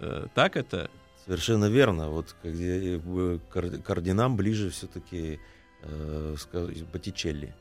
Э, 0.00 0.26
Так 0.34 0.56
это? 0.56 0.90
Совершенно 1.26 1.66
верно. 1.66 2.10
Вот 2.10 2.34
где 2.42 2.98
э, 2.98 3.38
к 3.54 3.90
орденам 3.90 4.36
ближе 4.36 4.70
все-таки 4.70 5.38
э, 5.82 6.36
Боттичелли. 6.92 7.54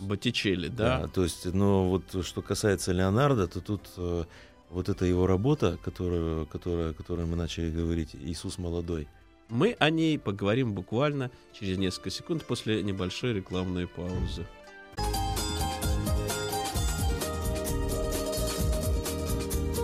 Боттичелли, 0.00 0.68
да? 0.68 1.08
То 1.08 1.22
есть, 1.24 1.46
но 1.46 1.88
вот 1.88 2.24
что 2.24 2.42
касается 2.42 2.92
Леонардо, 2.92 3.46
то 3.46 3.60
тут 3.60 3.90
э, 3.96 4.24
вот 4.70 4.88
эта 4.88 5.04
его 5.04 5.26
работа, 5.26 5.78
которую, 5.82 6.46
которая, 6.46 6.90
о 6.90 6.94
которой 6.94 7.26
мы 7.26 7.36
начали 7.36 7.70
говорить, 7.70 8.14
Иисус 8.14 8.58
молодой. 8.58 9.08
Мы 9.48 9.76
о 9.78 9.90
ней 9.90 10.18
поговорим 10.18 10.72
буквально 10.72 11.30
через 11.52 11.78
несколько 11.78 12.10
секунд 12.10 12.44
после 12.44 12.82
небольшой 12.82 13.34
рекламной 13.34 13.86
паузы. 13.86 14.46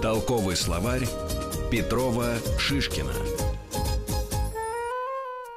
Толковый 0.03 0.57
словарь 0.57 1.07
Петрова 1.71 2.37
Шишкина. 2.59 3.13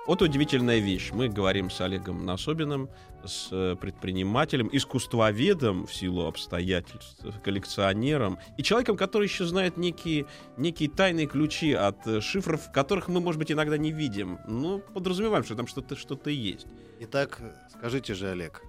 Вот 0.06 0.22
удивительная 0.22 0.80
вещь. 0.80 1.12
Мы 1.14 1.30
говорим 1.30 1.70
с 1.70 1.80
Олегом 1.80 2.26
Насобиным, 2.26 2.90
с 3.24 3.48
э, 3.52 3.78
предпринимателем, 3.80 4.70
искусствоведом 4.70 5.88
в 5.88 5.94
силу 5.94 6.26
обстоятельств, 6.26 7.26
коллекционером 7.42 8.38
и 8.58 8.64
человеком, 8.64 8.98
который 8.98 9.28
еще 9.28 9.46
знает 9.46 9.78
некие, 9.78 10.26
некие 10.58 10.90
тайные 10.90 11.26
ключи 11.26 11.72
от 11.72 12.06
э, 12.06 12.20
шифров, 12.20 12.70
которых 12.74 13.08
мы, 13.08 13.22
может 13.22 13.40
быть, 13.40 13.52
иногда 13.52 13.78
не 13.78 13.94
видим. 13.94 14.40
Ну, 14.46 14.80
подразумеваем, 14.80 15.46
что 15.46 15.56
там 15.56 15.68
что-то 15.68 15.96
что 15.96 16.20
есть. 16.30 16.68
Итак, 17.00 17.40
скажите 17.78 18.14
же, 18.14 18.30
Олег, 18.30 18.62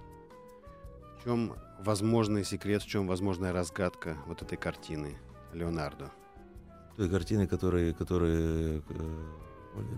в 1.19 1.25
чем 1.25 1.53
возможный 1.79 2.45
секрет, 2.45 2.81
в 2.81 2.87
чем 2.87 3.07
возможная 3.07 3.51
разгадка 3.51 4.17
вот 4.25 4.41
этой 4.41 4.57
картины 4.57 5.17
Леонардо? 5.51 6.11
той 6.95 7.09
картины, 7.09 7.47
которой, 7.47 7.93
которой 7.93 8.77
э, 8.77 8.81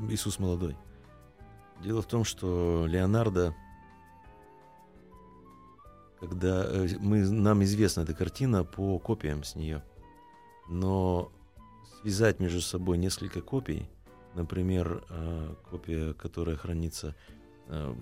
Иисус 0.09 0.39
молодой. 0.39 0.75
Дело 1.83 2.01
в 2.01 2.07
том, 2.07 2.23
что 2.23 2.85
Леонардо, 2.87 3.53
когда 6.19 6.65
э, 6.65 6.87
мы, 6.99 7.19
нам 7.29 7.63
известна 7.63 8.01
эта 8.01 8.13
картина 8.15 8.63
по 8.63 8.97
копиям 8.97 9.43
с 9.43 9.55
нее, 9.55 9.83
но 10.67 11.31
связать 12.01 12.39
между 12.39 12.61
собой 12.61 12.97
несколько 12.97 13.41
копий, 13.41 13.87
например, 14.33 15.03
э, 15.09 15.53
копия, 15.69 16.13
которая 16.13 16.55
хранится 16.55 17.15
э, 17.67 17.95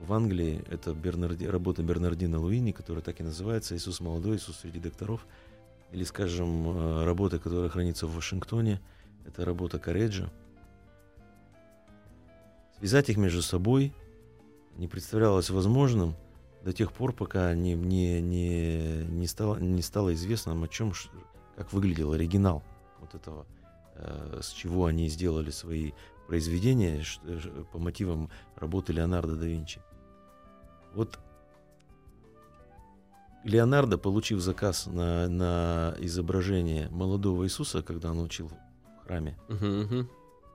в 0.00 0.12
Англии, 0.12 0.64
это 0.68 0.92
Бернарди, 0.92 1.46
работа 1.46 1.84
Бернардина 1.84 2.40
Луини, 2.40 2.72
которая 2.72 3.02
так 3.02 3.20
и 3.20 3.24
называется 3.24 3.76
«Иисус 3.76 4.00
молодой, 4.00 4.36
Иисус 4.36 4.58
среди 4.58 4.80
докторов», 4.80 5.24
или, 5.92 6.04
скажем, 6.04 7.04
работа, 7.04 7.38
которая 7.38 7.70
хранится 7.70 8.06
в 8.06 8.14
Вашингтоне, 8.14 8.80
это 9.24 9.44
работа 9.44 9.78
Кареджа. 9.78 10.30
Связать 12.78 13.08
их 13.08 13.16
между 13.16 13.42
собой 13.42 13.92
не 14.76 14.86
представлялось 14.86 15.50
возможным 15.50 16.14
до 16.62 16.72
тех 16.72 16.92
пор, 16.92 17.12
пока 17.12 17.54
не, 17.54 17.74
не, 17.74 18.20
не, 18.20 19.04
не, 19.04 19.26
стало, 19.26 19.56
не 19.56 19.82
стало 19.82 20.14
известно, 20.14 20.52
о 20.60 20.68
чем, 20.68 20.92
как 21.56 21.72
выглядел 21.72 22.12
оригинал 22.12 22.62
вот 23.00 23.14
этого, 23.14 23.46
э, 23.94 24.40
с 24.42 24.50
чего 24.50 24.86
они 24.86 25.08
сделали 25.08 25.50
свои 25.50 25.92
произведения 26.28 27.02
по 27.72 27.78
мотивам 27.78 28.30
работы 28.56 28.92
Леонардо 28.92 29.34
да 29.34 29.46
Винчи. 29.46 29.80
Вот 30.94 31.18
Леонардо, 33.44 33.98
получив 33.98 34.40
заказ 34.40 34.86
на, 34.86 35.28
на 35.28 35.94
изображение 35.98 36.88
молодого 36.90 37.44
Иисуса, 37.44 37.82
когда 37.82 38.10
он 38.10 38.20
учил 38.20 38.48
в 38.48 39.06
храме, 39.06 39.38
Мгм, 39.48 39.80
мгм. 39.80 40.10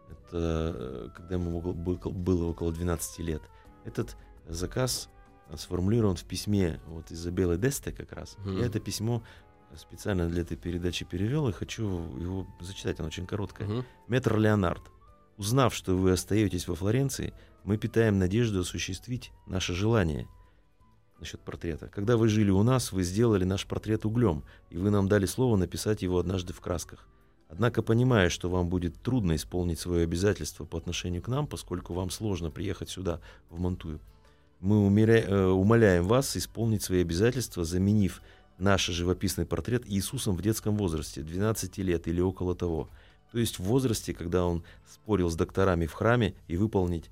Это 0.09 0.73
э, 0.75 1.09
когда 1.15 1.35
ему 1.35 1.61
было, 1.61 2.45
около 2.45 2.71
12 2.71 3.19
лет. 3.19 3.41
Этот 3.85 4.15
заказ 4.47 5.09
сформулирован 5.55 6.15
в 6.15 6.23
письме 6.23 6.79
вот 6.87 7.11
Изабеллы 7.11 7.57
Десте 7.57 7.91
как 7.91 8.11
раз. 8.13 8.37
Мгм. 8.39 8.57
Я 8.57 8.65
это 8.65 8.79
письмо 8.79 9.23
специально 9.75 10.27
для 10.27 10.41
этой 10.41 10.57
передачи 10.57 11.05
перевел 11.05 11.49
и 11.49 11.51
хочу 11.51 11.83
его 12.19 12.47
зачитать, 12.59 12.99
оно 12.99 13.07
очень 13.07 13.25
короткое. 13.25 13.67
Мгм. 13.67 13.85
Метр 14.07 14.37
Леонард, 14.37 14.83
узнав, 15.37 15.73
что 15.73 15.95
вы 15.95 16.11
остаетесь 16.11 16.67
во 16.67 16.75
Флоренции, 16.75 17.33
мы 17.63 17.77
питаем 17.77 18.19
надежду 18.19 18.61
осуществить 18.61 19.31
наше 19.47 19.73
желание 19.73 20.27
насчет 21.19 21.39
портрета. 21.39 21.87
Когда 21.87 22.17
вы 22.17 22.27
жили 22.27 22.49
у 22.51 22.63
нас, 22.63 22.91
вы 22.91 23.03
сделали 23.03 23.45
наш 23.45 23.65
портрет 23.65 24.05
углем, 24.05 24.43
и 24.69 24.77
вы 24.77 24.89
нам 24.89 25.07
дали 25.07 25.25
слово 25.25 25.55
написать 25.55 26.01
его 26.01 26.19
однажды 26.19 26.53
в 26.53 26.59
красках. 26.59 27.07
Однако, 27.53 27.83
понимая, 27.83 28.29
что 28.29 28.49
вам 28.49 28.67
будет 28.67 28.99
трудно 29.03 29.35
исполнить 29.35 29.79
свое 29.79 30.05
обязательство 30.05 30.65
по 30.65 30.79
отношению 30.79 31.21
к 31.21 31.27
нам, 31.27 31.45
поскольку 31.45 31.93
вам 31.93 32.09
сложно 32.09 32.49
приехать 32.49 32.89
сюда, 32.89 33.21
в 33.51 33.59
Монтую, 33.59 33.99
мы 34.59 34.87
умеря- 34.87 35.27
э, 35.27 35.45
умоляем 35.45 36.07
вас 36.07 36.35
исполнить 36.35 36.81
свои 36.81 37.01
обязательства, 37.01 37.63
заменив 37.63 38.23
наш 38.57 38.87
живописный 38.87 39.45
портрет 39.45 39.83
Иисусом 39.85 40.35
в 40.35 40.41
детском 40.41 40.75
возрасте, 40.77 41.21
12 41.21 41.83
лет 41.83 42.07
или 42.07 42.21
около 42.21 42.55
того. 42.55 42.89
То 43.31 43.37
есть 43.37 43.59
в 43.59 43.63
возрасте, 43.63 44.15
когда 44.15 44.47
он 44.47 44.63
спорил 44.91 45.29
с 45.29 45.35
докторами 45.35 45.85
в 45.85 45.93
храме, 45.93 46.33
и 46.47 46.57
выполнить 46.57 47.11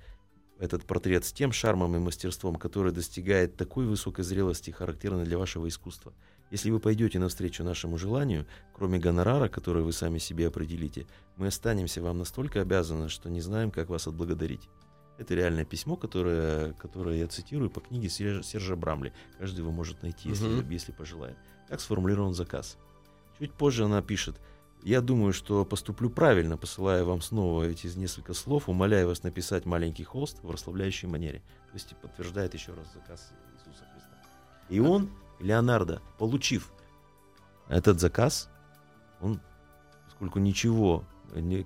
этот 0.57 0.85
портрет 0.85 1.23
с 1.23 1.31
тем 1.31 1.51
шармом 1.51 1.95
и 1.95 1.99
мастерством, 1.99 2.55
который 2.55 2.91
достигает 2.91 3.57
такой 3.57 3.85
высокой 3.85 4.25
зрелости, 4.25 4.71
характерной 4.71 5.25
для 5.25 5.37
вашего 5.37 5.67
искусства. 5.67 6.13
Если 6.51 6.69
вы 6.69 6.79
пойдете 6.79 7.17
навстречу 7.17 7.63
нашему 7.63 7.97
желанию, 7.97 8.45
кроме 8.73 8.99
гонорара, 8.99 9.47
который 9.47 9.83
вы 9.83 9.93
сами 9.93 10.17
себе 10.17 10.47
определите, 10.47 11.07
мы 11.37 11.47
останемся 11.47 12.01
вам 12.01 12.17
настолько 12.19 12.61
обязаны, 12.61 13.07
что 13.07 13.29
не 13.29 13.39
знаем, 13.39 13.71
как 13.71 13.89
вас 13.89 14.05
отблагодарить. 14.07 14.69
Это 15.17 15.33
реальное 15.33 15.63
письмо, 15.65 15.95
которое, 15.95 16.73
которое 16.73 17.19
я 17.19 17.27
цитирую 17.27 17.69
по 17.69 17.79
книге 17.79 18.09
Сержа, 18.09 18.43
Сержа 18.43 18.75
Брамли. 18.75 19.13
Каждый 19.39 19.59
его 19.59 19.71
может 19.71 20.03
найти, 20.03 20.27
если, 20.29 20.47
Мгм. 20.47 20.69
если 20.69 20.91
пожелает. 20.91 21.37
Так 21.69 21.79
сформулирован 21.79 22.33
заказ. 22.33 22.77
Чуть 23.39 23.53
позже 23.53 23.85
она 23.85 24.01
пишет. 24.01 24.35
Я 24.83 24.99
думаю, 24.99 25.31
что 25.31 25.63
поступлю 25.63 26.09
правильно, 26.09 26.57
посылая 26.57 27.03
вам 27.03 27.21
снова 27.21 27.63
эти 27.63 27.87
несколько 27.97 28.33
слов, 28.33 28.67
умоляя 28.67 29.05
вас 29.05 29.23
написать 29.23 29.65
маленький 29.65 30.03
холст 30.03 30.39
в 30.41 30.49
расслабляющей 30.49 31.07
манере. 31.07 31.43
То 31.67 31.75
есть 31.75 31.95
подтверждает 32.01 32.55
еще 32.55 32.73
раз 32.73 32.91
заказ 32.91 33.31
Иисуса 33.53 33.85
Христа. 33.93 34.17
И 34.69 34.79
он, 34.79 35.11
Леонардо, 35.41 36.01
получив 36.17 36.71
этот 37.67 37.99
заказ, 37.99 38.49
он, 39.19 39.39
поскольку 40.05 40.39
ничего, 40.39 41.03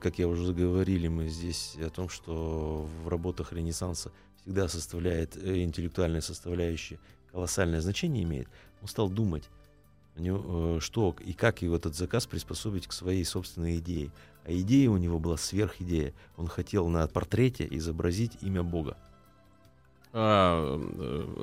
как 0.01 0.19
я 0.19 0.27
уже 0.27 0.45
заговорили 0.45 1.07
мы 1.07 1.29
здесь 1.29 1.77
о 1.81 1.89
том, 1.89 2.09
что 2.09 2.87
в 3.03 3.07
работах 3.07 3.53
Ренессанса 3.53 4.11
всегда 4.41 4.67
составляет 4.67 5.35
э, 5.37 5.63
интеллектуальная 5.63 6.21
составляющая 6.21 6.99
колоссальное 7.31 7.81
значение 7.81 8.23
имеет, 8.23 8.47
он 8.81 8.87
стал 8.87 9.09
думать, 9.09 9.49
э, 10.15 10.77
что 10.79 11.15
и 11.19 11.33
как 11.33 11.61
его 11.61 11.75
этот 11.75 11.95
заказ 11.95 12.27
приспособить 12.27 12.87
к 12.87 12.93
своей 12.93 13.25
собственной 13.25 13.79
идее. 13.79 14.11
А 14.45 14.53
идея 14.53 14.91
у 14.91 14.97
него 14.97 15.17
была 15.17 15.37
сверхидея. 15.37 16.13
Он 16.37 16.47
хотел 16.47 16.87
на 16.87 17.07
портрете 17.07 17.67
изобразить 17.71 18.37
имя 18.41 18.61
Бога. 18.61 18.95
А, 20.17 20.77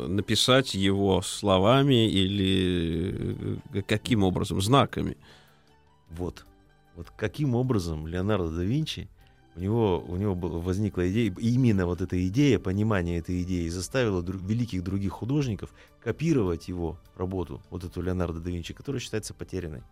написать 0.09 0.75
его 0.75 1.20
словами 1.20 2.09
или 2.09 3.59
э, 3.75 3.83
каким 3.83 4.25
образом? 4.25 4.62
Знаками. 4.62 5.18
Вот. 6.09 6.47
Вот 6.97 7.11
каким 7.11 7.55
образом 7.55 8.07
Леонардо 8.07 8.49
да 8.49 8.62
Винчи, 8.64 9.11
у 9.57 9.61
него, 9.61 10.03
у 10.09 10.16
него 10.16 10.35
возникла 10.35 11.07
идея, 11.11 11.35
именно 11.39 11.85
вот 11.85 12.01
эта 12.01 12.27
идея, 12.29 12.59
понимание 12.59 13.18
этой 13.18 13.43
идеи 13.43 13.68
заставило 13.68 14.23
дру- 14.23 14.43
великих 14.43 14.83
других 14.83 15.12
художников 15.12 15.75
копировать 16.01 16.68
его 16.68 16.99
работу, 17.14 17.61
вот 17.68 17.85
эту 17.85 18.01
Леонардо 18.01 18.41
да 18.41 18.49
Винчи, 18.49 18.73
которая 18.73 19.01
считается 19.01 19.35
потерянной. 19.35 19.83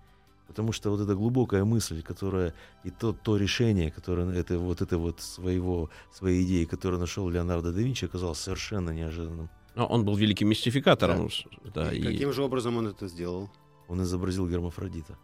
Потому 0.50 0.72
что 0.72 0.90
вот 0.90 1.00
эта 1.00 1.14
глубокая 1.14 1.64
мысль, 1.64 2.02
которая 2.02 2.52
и 2.82 2.90
то, 2.90 3.12
то 3.12 3.36
решение, 3.36 3.92
которое 3.92 4.32
это 4.34 4.58
вот 4.58 4.82
это 4.82 4.98
вот 4.98 5.20
своего, 5.20 5.90
своей 6.12 6.42
идеи, 6.44 6.64
которое 6.64 6.98
нашел 6.98 7.28
Леонардо 7.30 7.72
да 7.72 7.80
Винчи, 7.80 8.06
оказалось 8.06 8.40
совершенно 8.40 8.90
неожиданным. 8.90 9.48
А 9.76 9.84
Он 9.84 10.04
был 10.04 10.16
великим 10.16 10.48
мистификатором. 10.48 11.30
с- 11.30 11.44
Да, 11.72 11.92
И 11.92 12.00
и- 12.00 12.02
Каким 12.02 12.32
же 12.32 12.42
образом 12.42 12.76
он 12.78 12.88
это 12.88 13.06
сделал? 13.06 13.48
он 13.86 14.02
изобразил 14.02 14.48
Гермафродита. 14.48 15.16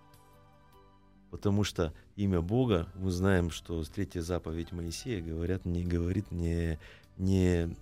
Потому 1.32 1.64
что 1.64 1.92
имя 2.14 2.40
Бога, 2.40 2.86
мы 2.94 3.10
знаем, 3.10 3.50
что 3.50 3.82
третья 3.82 4.22
заповедь 4.22 4.70
Моисея 4.70 5.20
говорят, 5.20 5.64
не, 5.64 5.82
говорит 5.84 6.30
не, 6.30 6.78
не, 7.18 7.76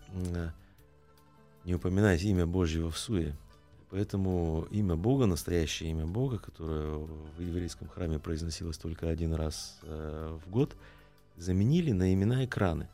не 1.67 1.75
упоминать 1.75 2.23
имя 2.23 2.47
Божьего 2.47 2.91
в 2.91 2.97
суе. 2.97 3.37
Поэтому 3.95 4.67
имя 4.73 4.97
Бога, 4.97 5.27
настоящее 5.27 5.91
имя 5.93 6.05
Бога, 6.05 6.39
которое 6.39 6.97
в 7.39 7.41
еврейском 7.41 7.87
храме 7.87 8.19
произносилось 8.19 8.77
только 8.77 9.09
один 9.09 9.33
раз 9.35 9.79
э, 9.83 10.37
в 10.45 10.51
год, 10.51 10.75
заменили 11.37 11.93
на 11.93 12.13
имена 12.13 12.45
экраны. 12.45 12.89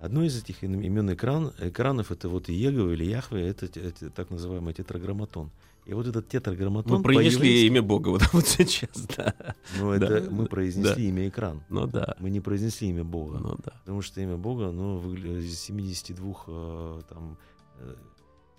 Одно 0.00 0.24
из 0.24 0.36
этих 0.36 0.64
им- 0.64 0.80
имен 0.80 1.14
экран, 1.14 1.52
экранов 1.60 2.10
это 2.10 2.28
вот 2.28 2.50
Иегова 2.50 2.90
или 2.90 3.04
Яхве, 3.04 3.46
это, 3.46 3.66
это 3.78 4.10
так 4.10 4.30
называемый 4.30 4.74
тетраграмматон. 4.74 5.52
И 5.86 5.94
вот 5.94 6.08
этот 6.08 6.26
тетраграмматон 6.26 6.96
Мы 6.96 7.02
произнесли 7.04 7.68
имя 7.68 7.82
Бога 7.82 8.08
вот, 8.08 8.22
вот 8.32 8.44
сейчас, 8.48 9.06
да. 9.16 9.36
ну, 9.78 9.96
Да, 9.96 10.18
это 10.18 10.30
мы 10.32 10.42
да, 10.42 10.48
произнесли 10.48 11.04
да. 11.04 11.10
имя 11.10 11.28
экран. 11.28 11.62
Ну 11.68 11.86
да. 11.86 12.16
Мы 12.18 12.30
не 12.30 12.40
произнесли 12.40 12.88
имя 12.88 13.04
Бога. 13.04 13.38
Ну 13.38 13.56
да. 13.64 13.70
Потому 13.84 14.02
что 14.02 14.20
имя 14.20 14.36
Бога, 14.36 14.70
оно 14.70 14.98
выгля- 14.98 15.38
из 15.38 15.60
72 15.60 16.34
э, 16.48 17.02
там, 17.08 17.38
э, 17.78 17.94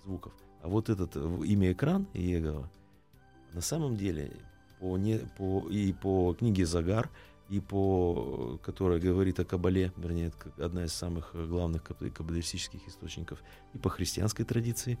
звуков. 0.06 0.32
А 0.66 0.68
вот 0.68 0.88
этот 0.88 1.14
э, 1.14 1.20
имя 1.44 1.70
экран 1.70 2.08
Иегова, 2.12 2.68
на 3.52 3.60
самом 3.60 3.96
деле, 3.96 4.32
по, 4.80 4.98
не, 4.98 5.18
по, 5.38 5.60
и 5.70 5.92
по 5.92 6.34
книге 6.34 6.66
Загар, 6.66 7.08
и 7.48 7.60
по, 7.60 8.58
э, 8.60 8.64
которая 8.64 8.98
говорит 8.98 9.38
о 9.38 9.44
Кабале, 9.44 9.92
вернее, 9.96 10.32
это 10.32 10.64
одна 10.64 10.84
из 10.84 10.92
самых 10.92 11.30
э, 11.34 11.46
главных 11.46 11.84
каб- 11.84 12.12
каббалистических 12.12 12.80
источников, 12.88 13.44
и 13.74 13.78
по 13.78 13.90
христианской 13.90 14.44
традиции, 14.44 14.98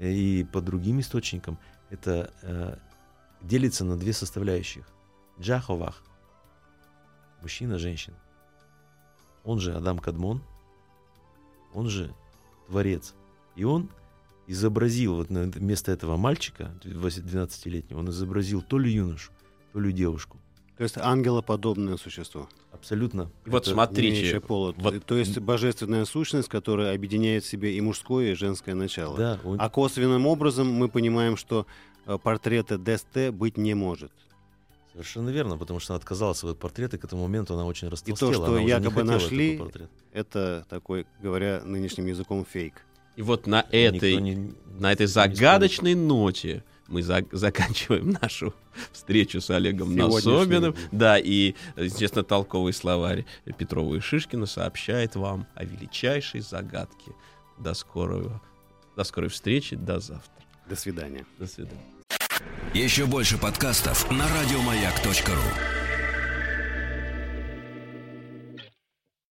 и 0.00 0.44
по 0.52 0.60
другим 0.60 0.98
источникам, 0.98 1.60
это 1.90 2.32
э, 2.42 2.76
делится 3.40 3.84
на 3.84 3.96
две 3.96 4.12
составляющих. 4.12 4.84
Джаховах, 5.38 6.02
мужчина, 7.40 7.78
женщина. 7.78 8.16
Он 9.44 9.60
же 9.60 9.76
Адам 9.76 10.00
Кадмон, 10.00 10.42
он 11.72 11.88
же 11.88 12.12
Творец. 12.66 13.14
И 13.54 13.62
он 13.62 13.88
изобразил, 14.46 15.16
вот 15.16 15.30
на- 15.30 15.44
вместо 15.44 15.92
этого 15.92 16.16
мальчика, 16.16 16.70
12-летнего, 16.84 17.98
он 17.98 18.10
изобразил 18.10 18.62
то 18.62 18.78
ли 18.78 18.90
юношу, 18.92 19.32
то 19.72 19.80
ли 19.80 19.92
девушку. 19.92 20.38
То 20.76 20.82
есть 20.82 20.98
ангелоподобное 20.98 21.96
существо. 21.96 22.48
Абсолютно. 22.72 23.30
Вот 23.46 23.62
Это- 23.62 23.70
смотрите, 23.72 24.40
пола. 24.40 24.74
вот- 24.76 25.04
То 25.04 25.16
есть 25.16 25.38
божественная 25.38 26.04
сущность, 26.04 26.48
которая 26.48 26.94
объединяет 26.94 27.44
в 27.44 27.46
себе 27.48 27.76
и 27.76 27.80
мужское, 27.80 28.32
и 28.32 28.34
женское 28.34 28.74
начало. 28.74 29.16
Да, 29.16 29.40
он- 29.44 29.60
А 29.60 29.70
косвенным 29.70 30.26
образом 30.26 30.70
мы 30.72 30.88
понимаем, 30.88 31.36
что 31.36 31.66
э, 32.06 32.18
портрета 32.22 32.76
Десте 32.76 33.30
быть 33.30 33.56
не 33.56 33.74
может. 33.74 34.12
совершенно 34.92 35.30
верно, 35.30 35.56
потому 35.56 35.80
что 35.80 35.94
она 35.94 35.98
отказалась 35.98 36.44
от 36.44 36.58
портрета, 36.58 36.96
и 36.96 37.00
к 37.00 37.04
этому 37.04 37.22
моменту 37.22 37.54
она 37.54 37.64
очень 37.64 37.88
то, 37.88 37.92
растолстела. 37.92 38.32
что 38.34 38.44
она 38.44 38.52
уже 38.54 38.62
не 38.64 38.68
якобы 38.68 39.02
нашли. 39.04 39.60
Это 40.12 40.64
такой, 40.68 41.06
говоря 41.22 41.62
нынешним 41.64 42.06
языком, 42.06 42.44
фейк. 42.44 42.74
И 43.16 43.22
вот 43.22 43.46
на 43.46 43.64
этой, 43.70 44.16
не- 44.16 44.52
на 44.78 44.92
этой 44.92 45.06
загадочной 45.06 45.94
ноте 45.94 46.64
мы 46.88 47.02
за- 47.02 47.24
заканчиваем 47.32 48.10
нашу 48.22 48.54
встречу 48.92 49.40
с 49.40 49.50
Олегом. 49.50 49.94
Насобиным. 49.94 50.74
Да, 50.92 51.18
и, 51.18 51.54
естественно, 51.76 52.24
толковый 52.24 52.72
словарь 52.72 53.24
Петрова 53.56 53.94
и 53.94 54.00
Шишкина 54.00 54.46
сообщает 54.46 55.14
вам 55.16 55.46
о 55.54 55.64
величайшей 55.64 56.40
загадке. 56.40 57.12
До 57.58 57.72
скорого, 57.74 58.42
до 58.96 59.04
скорой 59.04 59.30
встречи, 59.30 59.76
до 59.76 60.00
завтра. 60.00 60.44
До 60.68 60.74
свидания. 60.76 61.24
До 61.38 61.46
свидания. 61.46 61.80
Еще 62.74 63.06
больше 63.06 63.38
подкастов 63.38 64.10
на 64.10 64.26
радиомаяк.ру. 64.28 65.83